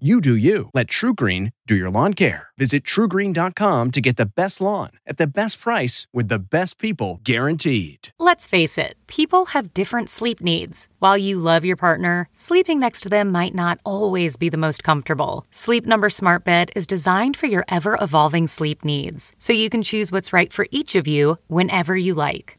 You 0.00 0.20
do 0.20 0.34
you. 0.34 0.70
Let 0.74 0.88
TruGreen 0.88 1.52
do 1.68 1.76
your 1.76 1.88
lawn 1.88 2.14
care. 2.14 2.48
Visit 2.58 2.82
trugreen.com 2.82 3.92
to 3.92 4.00
get 4.00 4.16
the 4.16 4.26
best 4.26 4.60
lawn 4.60 4.90
at 5.06 5.18
the 5.18 5.26
best 5.28 5.60
price 5.60 6.08
with 6.12 6.26
the 6.26 6.40
best 6.40 6.80
people 6.80 7.20
guaranteed. 7.22 8.08
Let's 8.18 8.48
face 8.48 8.76
it, 8.76 8.94
people 9.06 9.46
have 9.46 9.72
different 9.72 10.10
sleep 10.10 10.40
needs. 10.40 10.88
While 10.98 11.16
you 11.16 11.38
love 11.38 11.64
your 11.64 11.76
partner, 11.76 12.28
sleeping 12.32 12.80
next 12.80 13.02
to 13.02 13.08
them 13.08 13.30
might 13.30 13.54
not 13.54 13.78
always 13.84 14.36
be 14.36 14.48
the 14.48 14.56
most 14.56 14.82
comfortable. 14.82 15.46
Sleep 15.52 15.86
Number 15.86 16.10
Smart 16.10 16.42
Bed 16.42 16.72
is 16.74 16.88
designed 16.88 17.36
for 17.36 17.46
your 17.46 17.64
ever 17.68 17.96
evolving 18.00 18.48
sleep 18.48 18.84
needs, 18.84 19.32
so 19.38 19.52
you 19.52 19.70
can 19.70 19.82
choose 19.82 20.10
what's 20.10 20.32
right 20.32 20.52
for 20.52 20.66
each 20.72 20.96
of 20.96 21.06
you 21.06 21.38
whenever 21.46 21.96
you 21.96 22.14
like. 22.14 22.58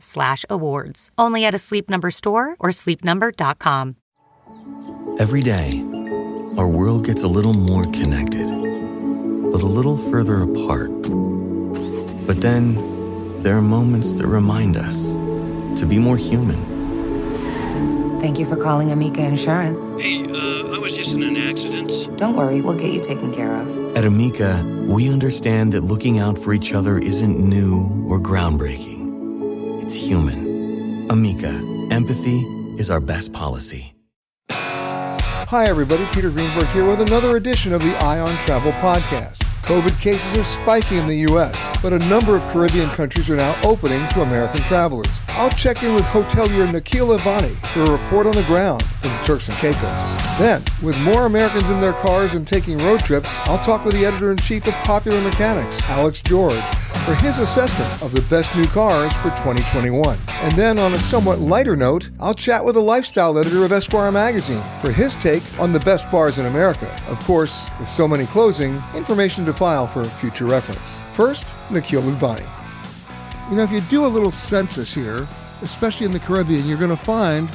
slash 0.00 0.44
awards. 0.50 1.10
Only 1.16 1.44
at 1.44 1.54
a 1.54 1.58
Sleep 1.58 1.88
Number 1.88 2.10
store 2.10 2.56
or 2.58 2.70
sleepnumber.com. 2.70 3.96
Every 5.18 5.42
day, 5.42 5.82
our 6.58 6.68
world 6.68 7.04
gets 7.06 7.22
a 7.22 7.28
little 7.28 7.54
more 7.54 7.84
connected, 7.84 8.46
but 9.52 9.62
a 9.62 9.70
little 9.78 9.96
further 10.10 10.42
apart. 10.42 10.90
But 12.26 12.40
then, 12.40 12.74
there 13.40 13.56
are 13.56 13.62
moments 13.62 14.12
that 14.14 14.26
remind 14.26 14.76
us 14.76 15.14
to 15.80 15.86
be 15.86 15.98
more 15.98 16.16
human. 16.16 16.60
Thank 18.20 18.38
you 18.38 18.46
for 18.46 18.56
calling 18.56 18.90
Amica 18.90 19.24
Insurance. 19.24 19.90
Hey, 20.02 20.24
uh, 20.24 20.74
I 20.74 20.78
was 20.78 20.96
just 20.96 21.14
in 21.14 21.22
an 21.22 21.36
accident. 21.36 22.10
Don't 22.16 22.34
worry, 22.34 22.60
we'll 22.60 22.74
get 22.74 22.92
you 22.92 23.00
taken 23.00 23.32
care 23.32 23.54
of. 23.54 23.96
At 23.96 24.04
Amica, 24.04 24.64
we 24.86 25.08
understand 25.10 25.72
that 25.74 25.82
looking 25.84 26.18
out 26.18 26.36
for 26.36 26.52
each 26.52 26.74
other 26.74 26.98
isn't 26.98 27.38
new 27.38 28.04
or 28.08 28.18
groundbreaking. 28.18 28.95
It's 29.86 29.94
human. 29.94 31.08
Amica, 31.12 31.62
empathy 31.92 32.40
is 32.76 32.90
our 32.90 32.98
best 32.98 33.32
policy. 33.32 33.94
Hi, 34.50 35.66
everybody. 35.66 36.04
Peter 36.06 36.28
Greenberg 36.28 36.66
here 36.70 36.84
with 36.84 37.00
another 37.00 37.36
edition 37.36 37.72
of 37.72 37.80
the 37.82 37.96
Eye 37.98 38.18
on 38.18 38.36
Travel 38.38 38.72
Podcast. 38.72 39.44
COVID 39.62 39.96
cases 40.00 40.36
are 40.36 40.42
spiking 40.42 40.98
in 40.98 41.06
the 41.06 41.18
U.S., 41.30 41.72
but 41.80 41.92
a 41.92 42.00
number 42.00 42.36
of 42.36 42.42
Caribbean 42.48 42.90
countries 42.90 43.30
are 43.30 43.36
now 43.36 43.56
opening 43.62 44.08
to 44.08 44.22
American 44.22 44.60
travelers. 44.62 45.20
I'll 45.28 45.50
check 45.50 45.84
in 45.84 45.94
with 45.94 46.02
hotelier 46.06 46.72
Nikhil 46.72 47.16
Ivani 47.16 47.54
for 47.72 47.84
a 47.84 47.90
report 47.92 48.26
on 48.26 48.32
the 48.32 48.42
ground 48.42 48.84
the 49.10 49.18
Turks 49.18 49.48
and 49.48 49.56
Caicos. 49.58 50.38
Then, 50.38 50.62
with 50.82 50.96
more 50.98 51.26
Americans 51.26 51.70
in 51.70 51.80
their 51.80 51.92
cars 51.92 52.34
and 52.34 52.46
taking 52.46 52.78
road 52.78 53.00
trips, 53.00 53.30
I'll 53.44 53.58
talk 53.58 53.84
with 53.84 53.94
the 53.94 54.04
editor 54.04 54.30
in 54.30 54.38
chief 54.38 54.66
of 54.66 54.74
Popular 54.84 55.20
Mechanics, 55.20 55.82
Alex 55.84 56.20
George, 56.20 56.62
for 57.04 57.14
his 57.14 57.38
assessment 57.38 58.02
of 58.02 58.12
the 58.12 58.22
best 58.22 58.54
new 58.54 58.66
cars 58.66 59.12
for 59.14 59.30
2021. 59.30 60.18
And 60.28 60.52
then, 60.52 60.78
on 60.78 60.94
a 60.94 61.00
somewhat 61.00 61.38
lighter 61.38 61.76
note, 61.76 62.10
I'll 62.20 62.34
chat 62.34 62.64
with 62.64 62.74
the 62.74 62.82
lifestyle 62.82 63.38
editor 63.38 63.64
of 63.64 63.72
Esquire 63.72 64.12
magazine 64.12 64.62
for 64.80 64.90
his 64.90 65.16
take 65.16 65.42
on 65.58 65.72
the 65.72 65.80
best 65.80 66.10
bars 66.10 66.38
in 66.38 66.46
America. 66.46 66.94
Of 67.08 67.18
course, 67.20 67.70
with 67.78 67.88
so 67.88 68.06
many 68.06 68.26
closing, 68.26 68.82
information 68.94 69.44
to 69.46 69.52
file 69.52 69.86
for 69.86 70.04
future 70.04 70.46
reference. 70.46 70.98
First, 71.14 71.46
Nikhil 71.70 72.02
Ivani. 72.02 72.46
You 73.50 73.56
know, 73.56 73.62
if 73.62 73.70
you 73.70 73.80
do 73.82 74.04
a 74.04 74.08
little 74.08 74.32
census 74.32 74.92
here, 74.92 75.26
especially 75.62 76.06
in 76.06 76.12
the 76.12 76.20
Caribbean, 76.20 76.66
you're 76.66 76.78
going 76.78 76.90
to 76.90 76.96
find 76.96 77.48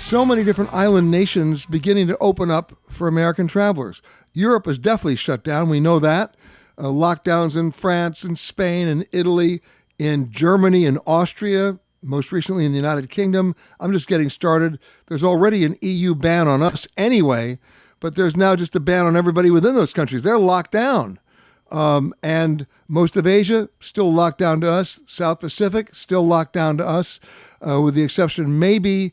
so 0.00 0.24
many 0.24 0.42
different 0.42 0.72
island 0.72 1.10
nations 1.10 1.66
beginning 1.66 2.06
to 2.08 2.16
open 2.18 2.50
up 2.50 2.72
for 2.88 3.06
American 3.06 3.46
travelers. 3.46 4.00
Europe 4.32 4.66
is 4.66 4.78
definitely 4.78 5.16
shut 5.16 5.44
down. 5.44 5.68
We 5.68 5.78
know 5.78 5.98
that. 5.98 6.36
Uh, 6.78 6.84
lockdowns 6.84 7.56
in 7.56 7.70
France 7.70 8.24
and 8.24 8.38
Spain 8.38 8.88
and 8.88 9.06
Italy, 9.12 9.60
in 9.98 10.30
Germany 10.32 10.86
and 10.86 10.98
Austria, 11.06 11.78
most 12.02 12.32
recently 12.32 12.64
in 12.64 12.72
the 12.72 12.78
United 12.78 13.10
Kingdom. 13.10 13.54
I'm 13.78 13.92
just 13.92 14.08
getting 14.08 14.30
started. 14.30 14.78
There's 15.08 15.22
already 15.22 15.64
an 15.64 15.76
EU 15.82 16.14
ban 16.14 16.48
on 16.48 16.62
us 16.62 16.88
anyway, 16.96 17.58
but 18.00 18.16
there's 18.16 18.36
now 18.36 18.56
just 18.56 18.74
a 18.74 18.80
ban 18.80 19.04
on 19.04 19.16
everybody 19.16 19.50
within 19.50 19.74
those 19.74 19.92
countries. 19.92 20.22
They're 20.22 20.38
locked 20.38 20.72
down. 20.72 21.18
Um, 21.70 22.14
and 22.22 22.66
most 22.88 23.16
of 23.16 23.26
Asia 23.26 23.68
still 23.78 24.12
locked 24.12 24.38
down 24.38 24.62
to 24.62 24.70
us. 24.70 25.02
South 25.04 25.40
Pacific 25.40 25.94
still 25.94 26.26
locked 26.26 26.54
down 26.54 26.78
to 26.78 26.86
us, 26.86 27.20
uh, 27.64 27.80
with 27.82 27.94
the 27.94 28.02
exception 28.02 28.58
maybe 28.58 29.12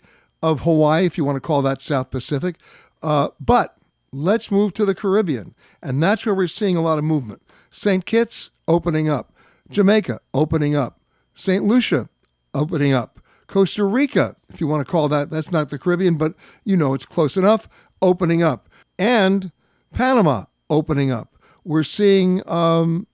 of 0.52 0.62
Hawaii, 0.62 1.06
if 1.06 1.18
you 1.18 1.26
want 1.26 1.36
to 1.36 1.42
call 1.42 1.62
that 1.62 1.82
South 1.82 2.12
Pacific. 2.12 2.58
Uh, 3.02 3.30
but 3.40 3.78
let's 4.12 4.52
move 4.52 4.74
to 4.74 4.86
the 4.86 4.96
Caribbean, 4.96 5.54
and 5.82 6.02
that's 6.02 6.26
where 6.26 6.36
we're 6.36 6.48
seeing 6.48 6.78
a 6.78 6.82
lot 6.82 6.98
of 6.98 7.04
movement. 7.04 7.42
St. 7.70 8.06
Kitts 8.06 8.50
opening 8.68 9.10
up, 9.10 9.34
Jamaica 9.70 10.20
opening 10.34 10.76
up, 10.76 11.00
St. 11.34 11.64
Lucia 11.64 12.10
opening 12.54 12.94
up, 12.94 13.20
Costa 13.48 13.84
Rica, 13.84 14.36
if 14.50 14.60
you 14.60 14.68
want 14.68 14.86
to 14.86 14.92
call 14.92 15.08
that, 15.10 15.30
that's 15.30 15.52
not 15.52 15.70
the 15.70 15.80
Caribbean, 15.80 16.16
but 16.16 16.34
you 16.64 16.76
know 16.76 16.94
it's 16.94 17.06
close 17.06 17.38
enough, 17.38 17.68
opening 18.02 18.44
up, 18.44 18.70
and 19.00 19.52
Panama 19.94 20.46
opening 20.70 21.12
up. 21.12 21.36
We're 21.64 21.84
seeing 21.84 22.48
um, 22.50 23.08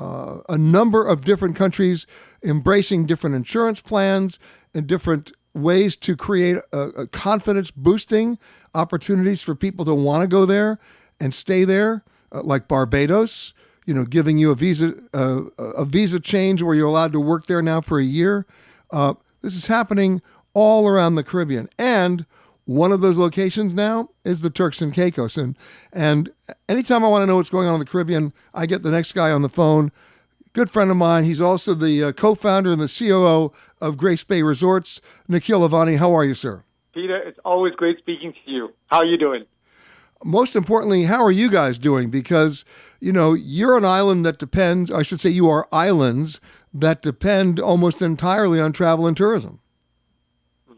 uh, 0.00 0.38
a 0.48 0.58
number 0.58 1.06
of 1.06 1.24
different 1.24 1.56
countries 1.56 2.06
embracing 2.42 3.06
different 3.06 3.36
insurance 3.36 3.80
plans 3.80 4.38
and 4.74 4.86
different 4.86 5.32
ways 5.56 5.96
to 5.96 6.16
create 6.16 6.56
a, 6.72 6.78
a 6.78 7.06
confidence 7.06 7.70
boosting 7.70 8.38
opportunities 8.74 9.42
for 9.42 9.54
people 9.54 9.84
to 9.84 9.94
want 9.94 10.22
to 10.22 10.28
go 10.28 10.46
there 10.46 10.78
and 11.18 11.32
stay 11.32 11.64
there, 11.64 12.04
uh, 12.32 12.42
like 12.42 12.68
Barbados. 12.68 13.54
You 13.86 13.94
know, 13.94 14.04
giving 14.04 14.36
you 14.36 14.50
a 14.50 14.56
visa 14.56 14.94
uh, 15.14 15.42
a 15.58 15.84
visa 15.84 16.18
change 16.18 16.60
where 16.60 16.74
you're 16.74 16.88
allowed 16.88 17.12
to 17.12 17.20
work 17.20 17.46
there 17.46 17.62
now 17.62 17.80
for 17.80 18.00
a 18.00 18.04
year. 18.04 18.44
Uh, 18.90 19.14
this 19.42 19.54
is 19.54 19.66
happening 19.66 20.20
all 20.54 20.88
around 20.88 21.14
the 21.14 21.22
Caribbean, 21.22 21.68
and 21.78 22.26
one 22.64 22.90
of 22.90 23.00
those 23.00 23.16
locations 23.16 23.72
now 23.72 24.10
is 24.24 24.40
the 24.42 24.50
Turks 24.50 24.82
and 24.82 24.92
Caicos. 24.92 25.36
And 25.36 25.56
and 25.92 26.30
anytime 26.68 27.04
I 27.04 27.08
want 27.08 27.22
to 27.22 27.26
know 27.26 27.36
what's 27.36 27.48
going 27.48 27.68
on 27.68 27.74
in 27.74 27.80
the 27.80 27.86
Caribbean, 27.86 28.32
I 28.52 28.66
get 28.66 28.82
the 28.82 28.90
next 28.90 29.12
guy 29.12 29.30
on 29.30 29.42
the 29.42 29.48
phone. 29.48 29.92
Good 30.56 30.70
friend 30.70 30.90
of 30.90 30.96
mine. 30.96 31.24
He's 31.24 31.42
also 31.42 31.74
the 31.74 32.02
uh, 32.02 32.12
co-founder 32.12 32.70
and 32.70 32.80
the 32.80 32.88
COO 32.88 33.52
of 33.78 33.98
Grace 33.98 34.24
Bay 34.24 34.40
Resorts. 34.40 35.02
Nikhil 35.28 35.68
Ivani, 35.68 35.98
how 35.98 36.16
are 36.16 36.24
you, 36.24 36.32
sir? 36.32 36.64
Peter, 36.94 37.14
it's 37.14 37.38
always 37.44 37.74
great 37.74 37.98
speaking 37.98 38.32
to 38.32 38.50
you. 38.50 38.72
How 38.86 39.00
are 39.00 39.04
you 39.04 39.18
doing? 39.18 39.44
Most 40.24 40.56
importantly, 40.56 41.02
how 41.02 41.22
are 41.22 41.30
you 41.30 41.50
guys 41.50 41.76
doing? 41.76 42.08
Because 42.08 42.64
you 43.00 43.12
know 43.12 43.34
you're 43.34 43.76
an 43.76 43.84
island 43.84 44.24
that 44.24 44.38
depends. 44.38 44.90
I 44.90 45.02
should 45.02 45.20
say 45.20 45.28
you 45.28 45.46
are 45.50 45.68
islands 45.72 46.40
that 46.72 47.02
depend 47.02 47.60
almost 47.60 48.00
entirely 48.00 48.58
on 48.58 48.72
travel 48.72 49.06
and 49.06 49.14
tourism. 49.14 49.60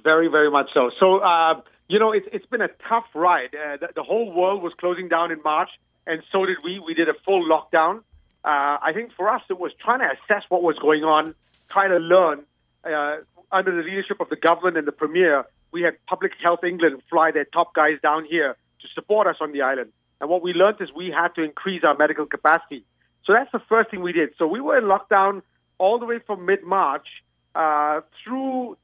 Very, 0.02 0.26
very 0.26 0.50
much 0.50 0.70
so. 0.74 0.90
So. 0.98 1.18
Uh, 1.18 1.60
you 1.86 2.00
know, 2.00 2.10
it's 2.10 2.26
it's 2.32 2.46
been 2.46 2.62
a 2.62 2.68
tough 2.88 3.06
ride. 3.14 3.54
Uh, 3.54 3.76
the, 3.76 3.88
the, 3.94 4.02
whole 4.02 4.30
world 4.30 4.60
was 4.60 4.74
closing 4.74 5.08
down 5.08 5.30
in 5.30 5.40
March, 5.42 5.70
and 6.06 6.22
so 6.30 6.44
did 6.44 6.58
we. 6.62 6.80
We 6.80 6.92
did 6.92 7.08
a 7.08 7.14
full 7.24 7.48
lockdown. 7.48 8.02
Uh, 8.44 8.78
I 8.80 8.92
think 8.94 9.12
for 9.16 9.28
us, 9.28 9.42
it 9.50 9.58
was 9.58 9.72
trying 9.82 10.00
to 10.00 10.06
assess 10.06 10.44
what 10.48 10.62
was 10.62 10.78
going 10.78 11.04
on 11.04 11.34
trying 11.68 11.90
to 11.90 11.98
learn 11.98 12.44
uh, 12.84 13.16
under 13.52 13.74
the 13.74 13.82
leadership 13.82 14.20
of 14.20 14.28
the 14.28 14.36
government 14.36 14.76
and 14.76 14.86
the 14.86 14.92
premier. 14.92 15.44
We 15.70 15.82
had 15.82 15.94
Public 16.06 16.32
Health 16.42 16.64
England 16.64 17.02
fly 17.10 17.30
their 17.30 17.44
top 17.44 17.74
guys 17.74 17.98
down 18.02 18.24
here 18.24 18.56
to 18.80 18.88
support 18.94 19.26
us 19.26 19.36
on 19.40 19.52
the 19.52 19.62
island. 19.62 19.92
And 20.20 20.30
what 20.30 20.42
we 20.42 20.52
learned 20.52 20.80
is 20.80 20.88
we 20.94 21.10
had 21.10 21.34
to 21.34 21.42
increase 21.42 21.84
our 21.84 21.96
medical 21.96 22.26
capacity. 22.26 22.84
So 23.24 23.32
that's 23.32 23.52
the 23.52 23.60
first 23.68 23.90
thing 23.90 24.00
we 24.00 24.12
did. 24.12 24.30
So 24.38 24.46
we 24.46 24.60
were 24.60 24.78
in 24.78 24.84
lockdown 24.84 25.42
all 25.76 25.98
the 25.98 26.06
way 26.06 26.18
from 26.18 26.46
mid 26.46 26.62
March 26.62 27.06
uh, 27.54 28.00
through 28.24 28.76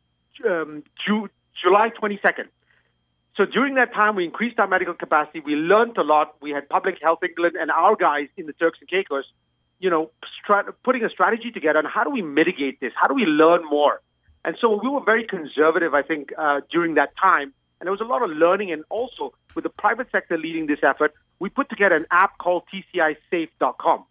um, 0.48 0.84
Ju- 1.06 1.30
July 1.60 1.90
22nd. 1.90 2.48
So 3.36 3.44
during 3.44 3.74
that 3.74 3.92
time, 3.92 4.14
we 4.14 4.24
increased 4.24 4.58
our 4.60 4.68
medical 4.68 4.94
capacity. 4.94 5.40
We 5.40 5.54
learned 5.54 5.96
a 5.98 6.02
lot. 6.02 6.36
We 6.40 6.50
had 6.50 6.68
Public 6.68 6.96
Health 7.02 7.18
England 7.22 7.56
and 7.60 7.70
our 7.70 7.96
guys 7.96 8.28
in 8.36 8.46
the 8.46 8.52
Turks 8.52 8.78
and 8.80 8.88
Caicos, 8.88 9.24
you 9.80 9.90
know, 9.90 10.10
strat- 10.38 10.72
putting 10.84 11.04
a 11.04 11.08
strategy 11.08 11.50
together 11.50 11.80
on 11.80 11.84
how 11.84 12.04
do 12.04 12.10
we 12.10 12.22
mitigate 12.22 12.78
this? 12.80 12.92
How 12.94 13.08
do 13.08 13.14
we 13.14 13.24
learn 13.24 13.64
more? 13.68 14.00
And 14.44 14.56
so 14.60 14.78
we 14.80 14.88
were 14.88 15.02
very 15.04 15.26
conservative, 15.26 15.94
I 15.94 16.02
think, 16.02 16.32
uh, 16.38 16.60
during 16.70 16.94
that 16.94 17.10
time. 17.20 17.52
And 17.80 17.86
there 17.86 17.92
was 17.92 18.00
a 18.00 18.04
lot 18.04 18.22
of 18.22 18.30
learning. 18.30 18.70
And 18.70 18.84
also, 18.88 19.34
with 19.56 19.64
the 19.64 19.70
private 19.70 20.08
sector 20.12 20.38
leading 20.38 20.66
this 20.66 20.80
effort, 20.84 21.12
we 21.40 21.48
put 21.48 21.68
together 21.68 21.96
an 21.96 22.06
app 22.12 22.38
called 22.38 22.62
TCISafe.com. 22.72 24.04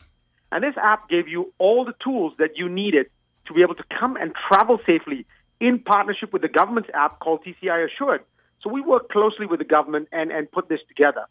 And 0.52 0.64
this 0.64 0.76
app 0.78 1.08
gave 1.10 1.30
you 1.30 1.54
all 1.60 1.86
the 1.86 1.96
tools 2.04 2.34
that 2.40 2.58
you 2.58 2.68
needed 2.68 3.08
to 3.46 3.54
be 3.54 3.62
able 3.62 3.76
to 3.76 3.84
come 4.00 4.18
and 4.18 4.34
travel 4.50 4.80
safely 4.86 5.26
in 5.62 5.80
partnership 5.80 6.34
with 6.34 6.42
the 6.42 6.50
government's 6.50 6.90
app 6.94 7.20
called 7.20 7.46
TCI 7.46 7.88
Assured. 7.88 8.22
So 8.64 8.70
we 8.70 8.82
worked 8.82 9.12
closely 9.12 9.46
with 9.46 9.60
the 9.60 9.66
government 9.66 10.08
and, 10.12 10.32
and 10.32 10.50
put 10.50 10.70
this 10.70 10.80
together. 10.88 11.26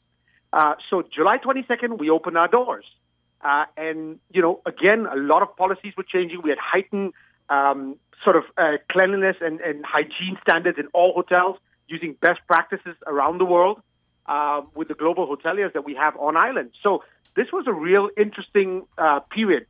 Uh, 0.53 0.75
so 0.91 1.03
July 1.03 1.39
22nd, 1.39 1.99
we 1.99 2.11
opened 2.11 2.37
our 2.37 2.49
doors. 2.49 2.85
Uh, 3.41 3.65
and, 3.77 4.21
you 4.31 4.43
know, 4.43 4.61
again, 4.67 5.07
a 5.11 5.17
lot 5.17 5.43
of 5.43 5.57
policies 5.57 5.95
were 5.97 6.05
changing. 6.05 6.43
We 6.43 6.51
had 6.51 6.59
heightened 6.59 7.15
um, 7.49 7.97
sort 8.23 8.37
of 8.37 8.45
uh, 8.57 8.73
cleanliness 8.91 9.37
and, 9.41 9.61
and 9.61 9.85
hygiene 9.85 10.37
standards 10.47 10.79
in 10.79 10.89
all 10.93 11.13
hotels 11.15 11.57
using 11.89 12.15
best 12.21 12.41
practices 12.47 12.95
around 13.07 13.39
the 13.39 13.45
world 13.45 13.81
uh, 14.27 14.61
with 14.75 14.89
the 14.89 14.95
global 14.95 15.27
hoteliers 15.27 15.73
that 15.73 15.85
we 15.85 15.95
have 15.95 16.17
on 16.17 16.37
island. 16.37 16.71
So 16.83 17.03
this 17.35 17.47
was 17.53 17.65
a 17.67 17.73
real 17.73 18.11
interesting 18.17 18.87
uh, 18.99 19.21
period. 19.21 19.67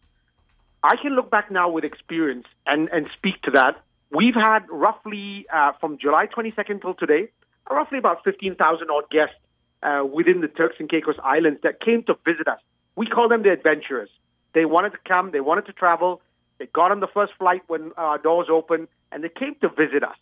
I 0.83 0.97
can 1.01 1.15
look 1.15 1.31
back 1.31 1.51
now 1.51 1.71
with 1.71 1.85
experience 1.85 2.47
and, 2.67 2.89
and 2.89 3.09
speak 3.17 3.41
to 3.43 3.53
that. 3.53 3.81
We've 4.11 4.35
had 4.35 4.69
roughly 4.69 5.47
uh, 5.53 5.73
from 5.81 5.97
July 5.99 6.27
22nd 6.27 6.83
till 6.83 6.95
today, 6.95 7.29
roughly 7.71 7.99
about 7.99 8.25
15,000 8.25 8.91
odd 8.91 9.11
guests 9.11 9.35
uh, 9.83 10.05
within 10.05 10.41
the 10.41 10.49
Turks 10.49 10.77
and 10.79 10.89
Caicos 10.89 11.17
Islands 11.23 11.61
that 11.63 11.81
came 11.81 12.03
to 12.05 12.15
visit 12.25 12.49
us. 12.49 12.61
We 12.97 13.07
call 13.07 13.29
them 13.29 13.43
the 13.43 13.51
adventurers. 13.51 14.11
They 14.55 14.65
wanted 14.65 14.91
to 14.91 14.99
come, 15.07 15.31
they 15.31 15.41
wanted 15.41 15.67
to 15.67 15.73
travel, 15.73 16.21
they 16.59 16.67
got 16.67 16.91
on 16.91 17.01
the 17.01 17.07
first 17.07 17.33
flight 17.39 17.63
when 17.67 17.93
our 17.97 18.19
doors 18.19 18.49
opened, 18.51 18.89
and 19.11 19.25
they 19.25 19.29
came 19.29 19.57
to 19.63 19.69
visit 19.69 20.05
us. 20.05 20.17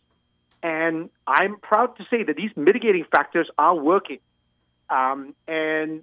And 0.62 1.10
I'm 1.26 1.58
proud 1.58 1.96
to 1.96 2.04
say 2.10 2.22
that 2.22 2.36
these 2.36 2.50
mitigating 2.56 3.04
factors 3.10 3.48
are 3.58 3.74
working. 3.74 4.18
Um, 4.88 5.34
and 5.48 6.02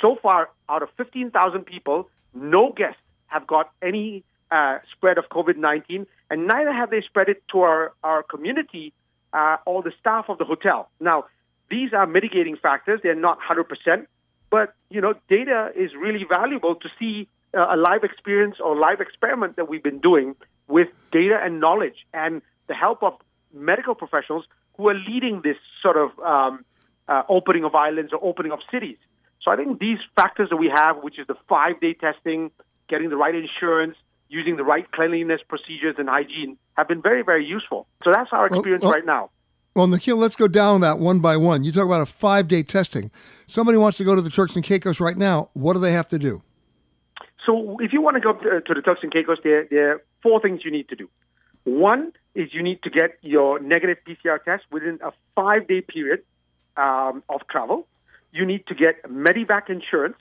so 0.00 0.16
far, 0.20 0.50
out 0.68 0.82
of 0.82 0.88
15,000 0.96 1.64
people, 1.64 2.08
no 2.34 2.72
guests 2.72 3.00
have 3.26 3.46
got 3.46 3.70
any 3.82 4.24
uh, 4.50 4.78
spread 4.92 5.18
of 5.18 5.24
COVID 5.30 5.56
19, 5.56 6.06
and 6.30 6.46
neither 6.46 6.72
have 6.72 6.90
they 6.90 7.02
spread 7.02 7.28
it 7.28 7.42
to 7.52 7.60
our, 7.60 7.92
our 8.02 8.22
community 8.22 8.92
uh, 9.32 9.56
or 9.66 9.82
the 9.82 9.92
staff 10.00 10.26
of 10.28 10.38
the 10.38 10.44
hotel. 10.44 10.88
Now, 11.00 11.24
these 11.70 11.92
are 11.92 12.06
mitigating 12.06 12.56
factors. 12.56 13.00
They're 13.02 13.14
not 13.14 13.38
100%, 13.40 14.06
but, 14.50 14.74
you 14.90 15.00
know, 15.00 15.14
data 15.28 15.70
is 15.76 15.90
really 15.94 16.24
valuable 16.32 16.74
to 16.76 16.88
see 16.98 17.28
uh, 17.54 17.66
a 17.70 17.76
live 17.76 18.04
experience 18.04 18.56
or 18.62 18.76
live 18.76 19.00
experiment 19.00 19.56
that 19.56 19.68
we've 19.68 19.82
been 19.82 20.00
doing 20.00 20.34
with 20.66 20.88
data 21.12 21.38
and 21.42 21.60
knowledge 21.60 22.06
and 22.12 22.42
the 22.66 22.74
help 22.74 23.02
of 23.02 23.14
medical 23.52 23.94
professionals 23.94 24.44
who 24.76 24.88
are 24.88 24.94
leading 24.94 25.40
this 25.42 25.56
sort 25.82 25.96
of 25.96 26.18
um, 26.20 26.64
uh, 27.08 27.22
opening 27.28 27.64
of 27.64 27.74
islands 27.74 28.12
or 28.12 28.22
opening 28.22 28.52
of 28.52 28.60
cities. 28.70 28.96
So 29.42 29.50
I 29.50 29.56
think 29.56 29.78
these 29.78 29.98
factors 30.14 30.50
that 30.50 30.56
we 30.56 30.70
have, 30.74 30.98
which 31.02 31.18
is 31.18 31.26
the 31.26 31.36
five 31.48 31.80
day 31.80 31.94
testing, 31.94 32.50
getting 32.88 33.08
the 33.08 33.16
right 33.16 33.34
insurance, 33.34 33.96
using 34.28 34.56
the 34.56 34.64
right 34.64 34.90
cleanliness 34.92 35.40
procedures 35.48 35.96
and 35.98 36.08
hygiene, 36.08 36.56
have 36.76 36.88
been 36.88 37.02
very, 37.02 37.22
very 37.22 37.44
useful. 37.44 37.86
So 38.04 38.12
that's 38.14 38.30
our 38.32 38.46
experience 38.46 38.82
well, 38.82 38.92
well, 38.92 38.98
right 38.98 39.06
now. 39.06 39.30
Well, 39.74 39.86
Nikhil, 39.86 40.16
let's 40.16 40.36
go 40.36 40.48
down 40.48 40.80
that 40.80 40.98
one 40.98 41.20
by 41.20 41.36
one. 41.36 41.64
You 41.64 41.72
talk 41.72 41.86
about 41.86 42.00
a 42.00 42.06
five 42.06 42.48
day 42.48 42.62
testing. 42.62 43.10
Somebody 43.46 43.78
wants 43.78 43.96
to 43.98 44.04
go 44.04 44.14
to 44.14 44.20
the 44.20 44.30
Turks 44.30 44.56
and 44.56 44.64
Caicos 44.64 45.00
right 45.00 45.16
now. 45.16 45.50
What 45.54 45.74
do 45.74 45.78
they 45.78 45.92
have 45.92 46.08
to 46.08 46.18
do? 46.18 46.42
So 47.46 47.78
if 47.80 47.92
you 47.92 48.02
want 48.02 48.16
to 48.16 48.20
go 48.20 48.34
to, 48.34 48.60
to 48.60 48.74
the 48.74 48.82
Turks 48.82 49.00
and 49.02 49.12
Caicos, 49.12 49.38
there, 49.42 49.66
there 49.70 49.92
are 49.92 50.02
four 50.22 50.40
things 50.40 50.60
you 50.64 50.70
need 50.70 50.88
to 50.90 50.96
do. 50.96 51.08
One 51.64 52.12
is 52.34 52.52
you 52.52 52.62
need 52.62 52.82
to 52.82 52.90
get 52.90 53.18
your 53.22 53.60
negative 53.60 53.98
PCR 54.06 54.42
test 54.42 54.64
within 54.70 54.98
a 55.02 55.12
five 55.34 55.66
day 55.66 55.80
period 55.80 56.22
um, 56.76 57.22
of 57.28 57.40
travel. 57.50 57.86
You 58.32 58.44
need 58.44 58.66
to 58.66 58.74
get 58.74 59.02
Medivac 59.04 59.70
insurance 59.70 60.16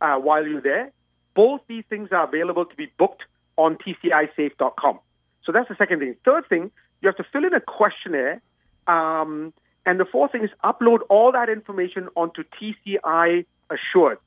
uh, 0.00 0.16
while 0.16 0.46
you're 0.46 0.62
there. 0.62 0.92
Both 1.34 1.62
these 1.68 1.84
things 1.88 2.08
are 2.12 2.24
available 2.24 2.64
to 2.64 2.74
be 2.74 2.86
booked 2.98 3.22
on 3.60 3.76
tcisafe.com. 3.76 4.98
So 5.44 5.52
that's 5.52 5.68
the 5.68 5.76
second 5.76 6.00
thing. 6.00 6.16
Third 6.24 6.48
thing, 6.48 6.70
you 7.00 7.08
have 7.08 7.16
to 7.16 7.24
fill 7.32 7.44
in 7.44 7.54
a 7.54 7.60
questionnaire. 7.60 8.40
Um, 8.86 9.52
and 9.86 9.98
the 9.98 10.04
fourth 10.04 10.32
thing 10.32 10.44
is 10.44 10.50
upload 10.64 11.00
all 11.08 11.32
that 11.32 11.48
information 11.48 12.08
onto 12.16 12.42
TCI 12.42 13.44
Assured. 13.70 14.18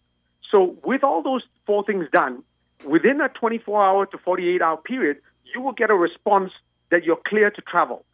So 0.49 0.77
with 0.83 1.03
all 1.03 1.21
those 1.21 1.41
four 1.65 1.83
things 1.83 2.05
done, 2.13 2.43
within 2.85 3.19
a 3.19 3.29
24 3.29 3.83
hour 3.83 4.05
to 4.05 4.17
48 4.17 4.61
hour 4.61 4.77
period, 4.77 5.17
you 5.53 5.61
will 5.61 5.73
get 5.73 5.89
a 5.89 5.95
response 5.95 6.51
that 6.91 7.03
you're 7.03 7.21
clear 7.27 7.51
to 7.51 7.61
travel. 7.61 8.05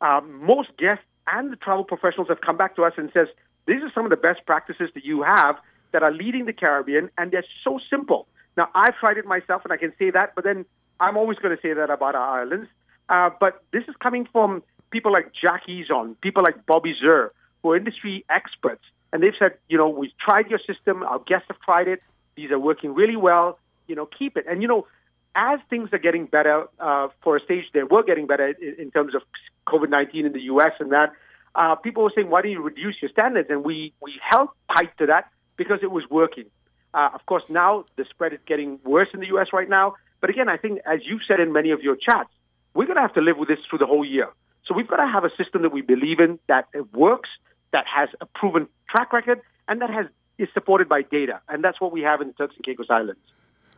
Um, 0.00 0.44
most 0.44 0.68
guests 0.78 1.04
and 1.26 1.50
the 1.50 1.56
travel 1.56 1.84
professionals 1.84 2.28
have 2.28 2.40
come 2.40 2.56
back 2.56 2.76
to 2.76 2.84
us 2.84 2.92
and 2.96 3.10
says, 3.12 3.28
these 3.66 3.82
are 3.82 3.90
some 3.94 4.04
of 4.04 4.10
the 4.10 4.16
best 4.16 4.46
practices 4.46 4.90
that 4.94 5.04
you 5.04 5.22
have 5.22 5.56
that 5.92 6.02
are 6.02 6.12
leading 6.12 6.46
the 6.46 6.52
Caribbean, 6.52 7.10
and 7.18 7.32
they're 7.32 7.44
so 7.64 7.80
simple. 7.90 8.26
Now, 8.58 8.68
I've 8.74 8.96
tried 8.96 9.18
it 9.18 9.24
myself, 9.24 9.62
and 9.64 9.72
I 9.72 9.76
can 9.76 9.92
say 10.00 10.10
that, 10.10 10.34
but 10.34 10.42
then 10.42 10.66
I'm 10.98 11.16
always 11.16 11.38
going 11.38 11.56
to 11.56 11.62
say 11.62 11.72
that 11.74 11.90
about 11.90 12.16
our 12.16 12.40
islands. 12.40 12.68
Uh, 13.08 13.30
but 13.38 13.62
this 13.72 13.84
is 13.84 13.94
coming 14.02 14.26
from 14.32 14.64
people 14.90 15.12
like 15.12 15.30
Jack 15.40 15.68
Eason, 15.68 16.20
people 16.20 16.42
like 16.42 16.66
Bobby 16.66 16.92
Zur, 17.00 17.32
who 17.62 17.70
are 17.70 17.76
industry 17.76 18.24
experts, 18.28 18.82
and 19.12 19.22
they've 19.22 19.38
said, 19.38 19.52
you 19.68 19.78
know, 19.78 19.88
we've 19.88 20.16
tried 20.18 20.50
your 20.50 20.58
system, 20.58 21.04
our 21.04 21.20
guests 21.20 21.46
have 21.46 21.60
tried 21.60 21.86
it, 21.86 22.02
these 22.34 22.50
are 22.50 22.58
working 22.58 22.94
really 22.94 23.14
well, 23.14 23.60
you 23.86 23.94
know, 23.94 24.06
keep 24.06 24.36
it. 24.36 24.44
And, 24.50 24.60
you 24.60 24.66
know, 24.66 24.88
as 25.36 25.60
things 25.70 25.90
are 25.92 25.98
getting 25.98 26.26
better 26.26 26.66
uh, 26.80 27.08
for 27.22 27.36
a 27.36 27.40
stage, 27.40 27.64
they 27.72 27.84
were 27.84 28.02
getting 28.02 28.26
better 28.26 28.48
in, 28.60 28.74
in 28.76 28.90
terms 28.90 29.14
of 29.14 29.22
COVID 29.68 29.88
19 29.88 30.26
in 30.26 30.32
the 30.32 30.42
US 30.52 30.72
and 30.80 30.90
that, 30.90 31.12
uh, 31.54 31.76
people 31.76 32.02
were 32.02 32.12
saying, 32.12 32.28
why 32.28 32.42
don't 32.42 32.50
you 32.50 32.60
reduce 32.60 32.96
your 33.00 33.10
standards? 33.10 33.48
And 33.50 33.62
we, 33.62 33.92
we 34.02 34.14
held 34.28 34.48
tight 34.76 34.90
to 34.98 35.06
that 35.06 35.30
because 35.56 35.78
it 35.82 35.92
was 35.92 36.02
working. 36.10 36.46
Uh, 36.94 37.10
of 37.14 37.24
course, 37.26 37.42
now 37.48 37.84
the 37.96 38.04
spread 38.08 38.32
is 38.32 38.40
getting 38.46 38.78
worse 38.84 39.08
in 39.12 39.20
the 39.20 39.26
U.S. 39.28 39.48
right 39.52 39.68
now. 39.68 39.94
But 40.20 40.30
again, 40.30 40.48
I 40.48 40.56
think, 40.56 40.80
as 40.86 41.00
you've 41.04 41.22
said 41.28 41.40
in 41.40 41.52
many 41.52 41.70
of 41.70 41.80
your 41.82 41.96
chats, 41.96 42.30
we're 42.74 42.86
going 42.86 42.96
to 42.96 43.02
have 43.02 43.14
to 43.14 43.20
live 43.20 43.36
with 43.36 43.48
this 43.48 43.58
through 43.68 43.78
the 43.78 43.86
whole 43.86 44.04
year. 44.04 44.28
So 44.66 44.74
we've 44.74 44.88
got 44.88 44.96
to 44.96 45.06
have 45.06 45.24
a 45.24 45.30
system 45.36 45.62
that 45.62 45.72
we 45.72 45.82
believe 45.82 46.20
in, 46.20 46.38
that 46.48 46.66
it 46.74 46.92
works, 46.92 47.28
that 47.72 47.84
has 47.86 48.08
a 48.20 48.26
proven 48.26 48.68
track 48.90 49.12
record, 49.12 49.40
and 49.66 49.80
that 49.80 49.90
has 49.90 50.06
is 50.38 50.48
supported 50.54 50.88
by 50.88 51.02
data. 51.02 51.40
And 51.48 51.64
that's 51.64 51.80
what 51.80 51.92
we 51.92 52.00
have 52.02 52.20
in 52.20 52.28
the 52.28 52.34
Turks 52.34 52.54
and 52.56 52.64
Caicos 52.64 52.86
Islands. 52.88 53.20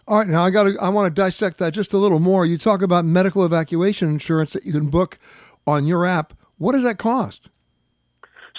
All 0.06 0.18
right, 0.18 0.28
now 0.28 0.44
I 0.44 0.50
got 0.50 0.66
I 0.80 0.88
want 0.88 1.06
to 1.06 1.22
dissect 1.22 1.58
that 1.58 1.72
just 1.72 1.92
a 1.92 1.98
little 1.98 2.18
more. 2.18 2.44
You 2.44 2.58
talk 2.58 2.82
about 2.82 3.04
medical 3.04 3.44
evacuation 3.44 4.08
insurance 4.08 4.52
that 4.52 4.64
you 4.64 4.72
can 4.72 4.88
book 4.88 5.18
on 5.66 5.86
your 5.86 6.04
app. 6.04 6.34
What 6.58 6.72
does 6.72 6.82
that 6.82 6.98
cost? 6.98 7.48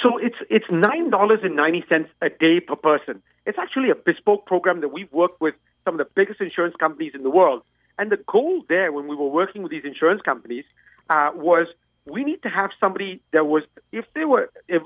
So 0.04 0.18
it's 0.18 0.38
it's 0.50 0.66
nine 0.72 1.10
dollars 1.10 1.40
and 1.44 1.56
ninety 1.56 1.84
cents 1.90 2.10
a 2.22 2.30
day 2.30 2.60
per 2.60 2.76
person. 2.76 3.22
It's 3.46 3.58
actually 3.58 3.90
a 3.90 3.96
bespoke 3.96 4.46
program 4.46 4.82
that 4.82 4.90
we've 4.90 5.12
worked 5.12 5.42
with 5.42 5.56
some 5.86 6.00
of 6.00 6.06
the 6.06 6.12
biggest 6.14 6.42
insurance 6.42 6.76
companies 6.80 7.14
in 7.16 7.24
the 7.24 7.30
world. 7.30 7.64
And 7.98 8.12
the 8.12 8.18
goal 8.18 8.64
there, 8.70 8.92
when 8.92 9.08
we 9.08 9.16
were 9.16 9.28
working 9.28 9.64
with 9.64 9.72
these 9.72 9.86
insurance 9.86 10.22
companies, 10.22 10.66
uh, 11.10 11.32
was 11.34 11.68
we 12.06 12.24
need 12.24 12.42
to 12.44 12.50
have 12.50 12.72
somebody 12.80 13.22
that 13.32 13.46
was, 13.46 13.64
if 13.92 14.06
they 14.14 14.26
were 14.26 14.50
if 14.68 14.82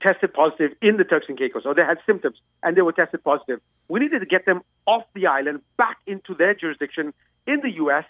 tested 0.00 0.32
positive 0.32 0.72
in 0.82 0.96
the 0.96 1.04
Turks 1.04 1.26
and 1.28 1.38
Caicos 1.38 1.62
or 1.64 1.74
they 1.74 1.82
had 1.82 1.98
symptoms 2.06 2.36
and 2.62 2.76
they 2.76 2.82
were 2.82 2.92
tested 2.92 3.24
positive, 3.24 3.60
we 3.88 4.00
needed 4.00 4.20
to 4.20 4.26
get 4.26 4.46
them 4.46 4.60
off 4.86 5.02
the 5.14 5.26
island 5.26 5.60
back 5.76 5.96
into 6.06 6.34
their 6.34 6.54
jurisdiction 6.54 7.12
in 7.46 7.60
the 7.62 7.70
U.S. 7.76 8.04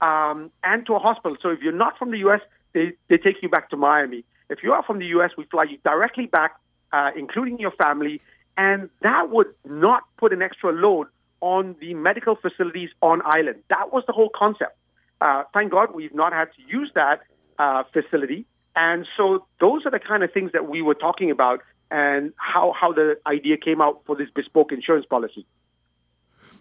Um, 0.00 0.50
and 0.62 0.86
to 0.86 0.94
a 0.94 0.98
hospital. 0.98 1.36
So 1.42 1.50
if 1.50 1.60
you're 1.60 1.72
not 1.72 1.98
from 1.98 2.10
the 2.10 2.18
U.S., 2.18 2.40
they, 2.74 2.92
they 3.08 3.16
take 3.16 3.42
you 3.42 3.48
back 3.48 3.70
to 3.70 3.76
Miami. 3.76 4.24
If 4.50 4.62
you 4.62 4.72
are 4.72 4.82
from 4.82 4.98
the 4.98 5.06
U.S., 5.06 5.30
we 5.36 5.44
fly 5.44 5.64
you 5.64 5.78
directly 5.84 6.26
back, 6.26 6.56
uh, 6.92 7.10
including 7.16 7.58
your 7.58 7.72
family, 7.72 8.20
and 8.58 8.90
that 9.00 9.30
would 9.30 9.46
not 9.64 10.02
put 10.18 10.32
an 10.34 10.42
extra 10.42 10.72
load 10.72 11.06
on 11.40 11.76
the 11.80 11.94
medical 11.94 12.34
facilities 12.34 12.90
on 13.00 13.22
island. 13.24 13.62
That 13.70 13.92
was 13.92 14.02
the 14.06 14.12
whole 14.12 14.30
concept. 14.34 14.76
Uh, 15.20 15.44
thank 15.54 15.72
God 15.72 15.94
we've 15.94 16.14
not 16.14 16.32
had 16.32 16.48
to 16.56 16.62
use 16.68 16.90
that 16.94 17.20
uh, 17.58 17.84
facility, 17.92 18.44
and 18.76 19.06
so 19.16 19.46
those 19.60 19.86
are 19.86 19.90
the 19.90 19.98
kind 19.98 20.22
of 20.22 20.32
things 20.32 20.52
that 20.52 20.68
we 20.68 20.82
were 20.82 20.94
talking 20.94 21.30
about, 21.30 21.62
and 21.90 22.32
how 22.36 22.74
how 22.78 22.92
the 22.92 23.16
idea 23.26 23.56
came 23.56 23.80
out 23.80 24.02
for 24.04 24.14
this 24.14 24.28
bespoke 24.34 24.72
insurance 24.72 25.06
policy. 25.06 25.46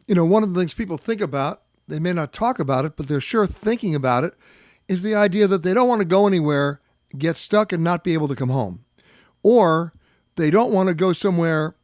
You 0.07 0.15
know, 0.15 0.23
one 0.23 0.43
of 0.43 0.53
the 0.53 0.59
things 0.59 0.73
people 0.73 0.97
think 0.97 1.19
about 1.19 1.63
they 1.87 1.99
may 1.99 2.13
not 2.13 2.33
talk 2.33 2.59
about 2.59 2.85
it, 2.85 2.97
but 2.97 3.07
they're 3.07 3.21
sure 3.21 3.47
thinking 3.47 3.95
about 3.95 4.23
it, 4.23 4.35
is 4.87 5.01
the 5.01 5.15
idea 5.15 5.47
that 5.47 5.63
they 5.63 5.73
don't 5.73 5.87
want 5.87 6.01
to 6.01 6.07
go 6.07 6.27
anywhere, 6.27 6.81
get 7.17 7.37
stuck, 7.37 7.71
and 7.71 7.83
not 7.83 8.03
be 8.03 8.13
able 8.13 8.27
to 8.27 8.35
come 8.35 8.49
home. 8.49 8.83
Or 9.41 9.93
they 10.35 10.51
don't 10.51 10.71
want 10.71 10.89
to 10.89 10.95
go 10.95 11.13
somewhere 11.13 11.76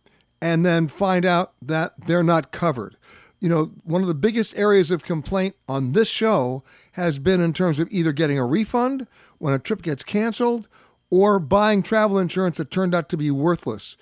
and 0.44 0.66
then 0.66 0.90
find 0.90 1.26
out 1.26 1.54
that 1.62 1.94
they're 2.06 2.22
not 2.22 2.52
covered. 2.52 2.98
You 3.40 3.48
know, 3.48 3.72
one 3.86 4.02
of 4.02 4.10
the 4.10 4.14
biggest 4.14 4.54
areas 4.58 4.92
of 4.92 5.06
complaint 5.06 5.56
on 5.70 5.94
this 5.94 6.10
show 6.10 6.66
has 6.94 7.18
been 7.18 7.40
in 7.40 7.54
terms 7.54 7.80
of 7.80 7.88
either 7.92 8.12
getting 8.12 8.38
a 8.38 8.46
refund 8.46 9.08
when 9.38 9.54
a 9.54 9.60
trip 9.60 9.82
gets 9.82 10.04
canceled 10.04 10.68
or 11.10 11.40
buying 11.40 11.82
travel 11.82 12.20
insurance 12.20 12.58
that 12.58 12.72
turned 12.72 12.94
out 12.94 13.08
to 13.08 13.16
be 13.16 13.32
worthless. 13.32 13.96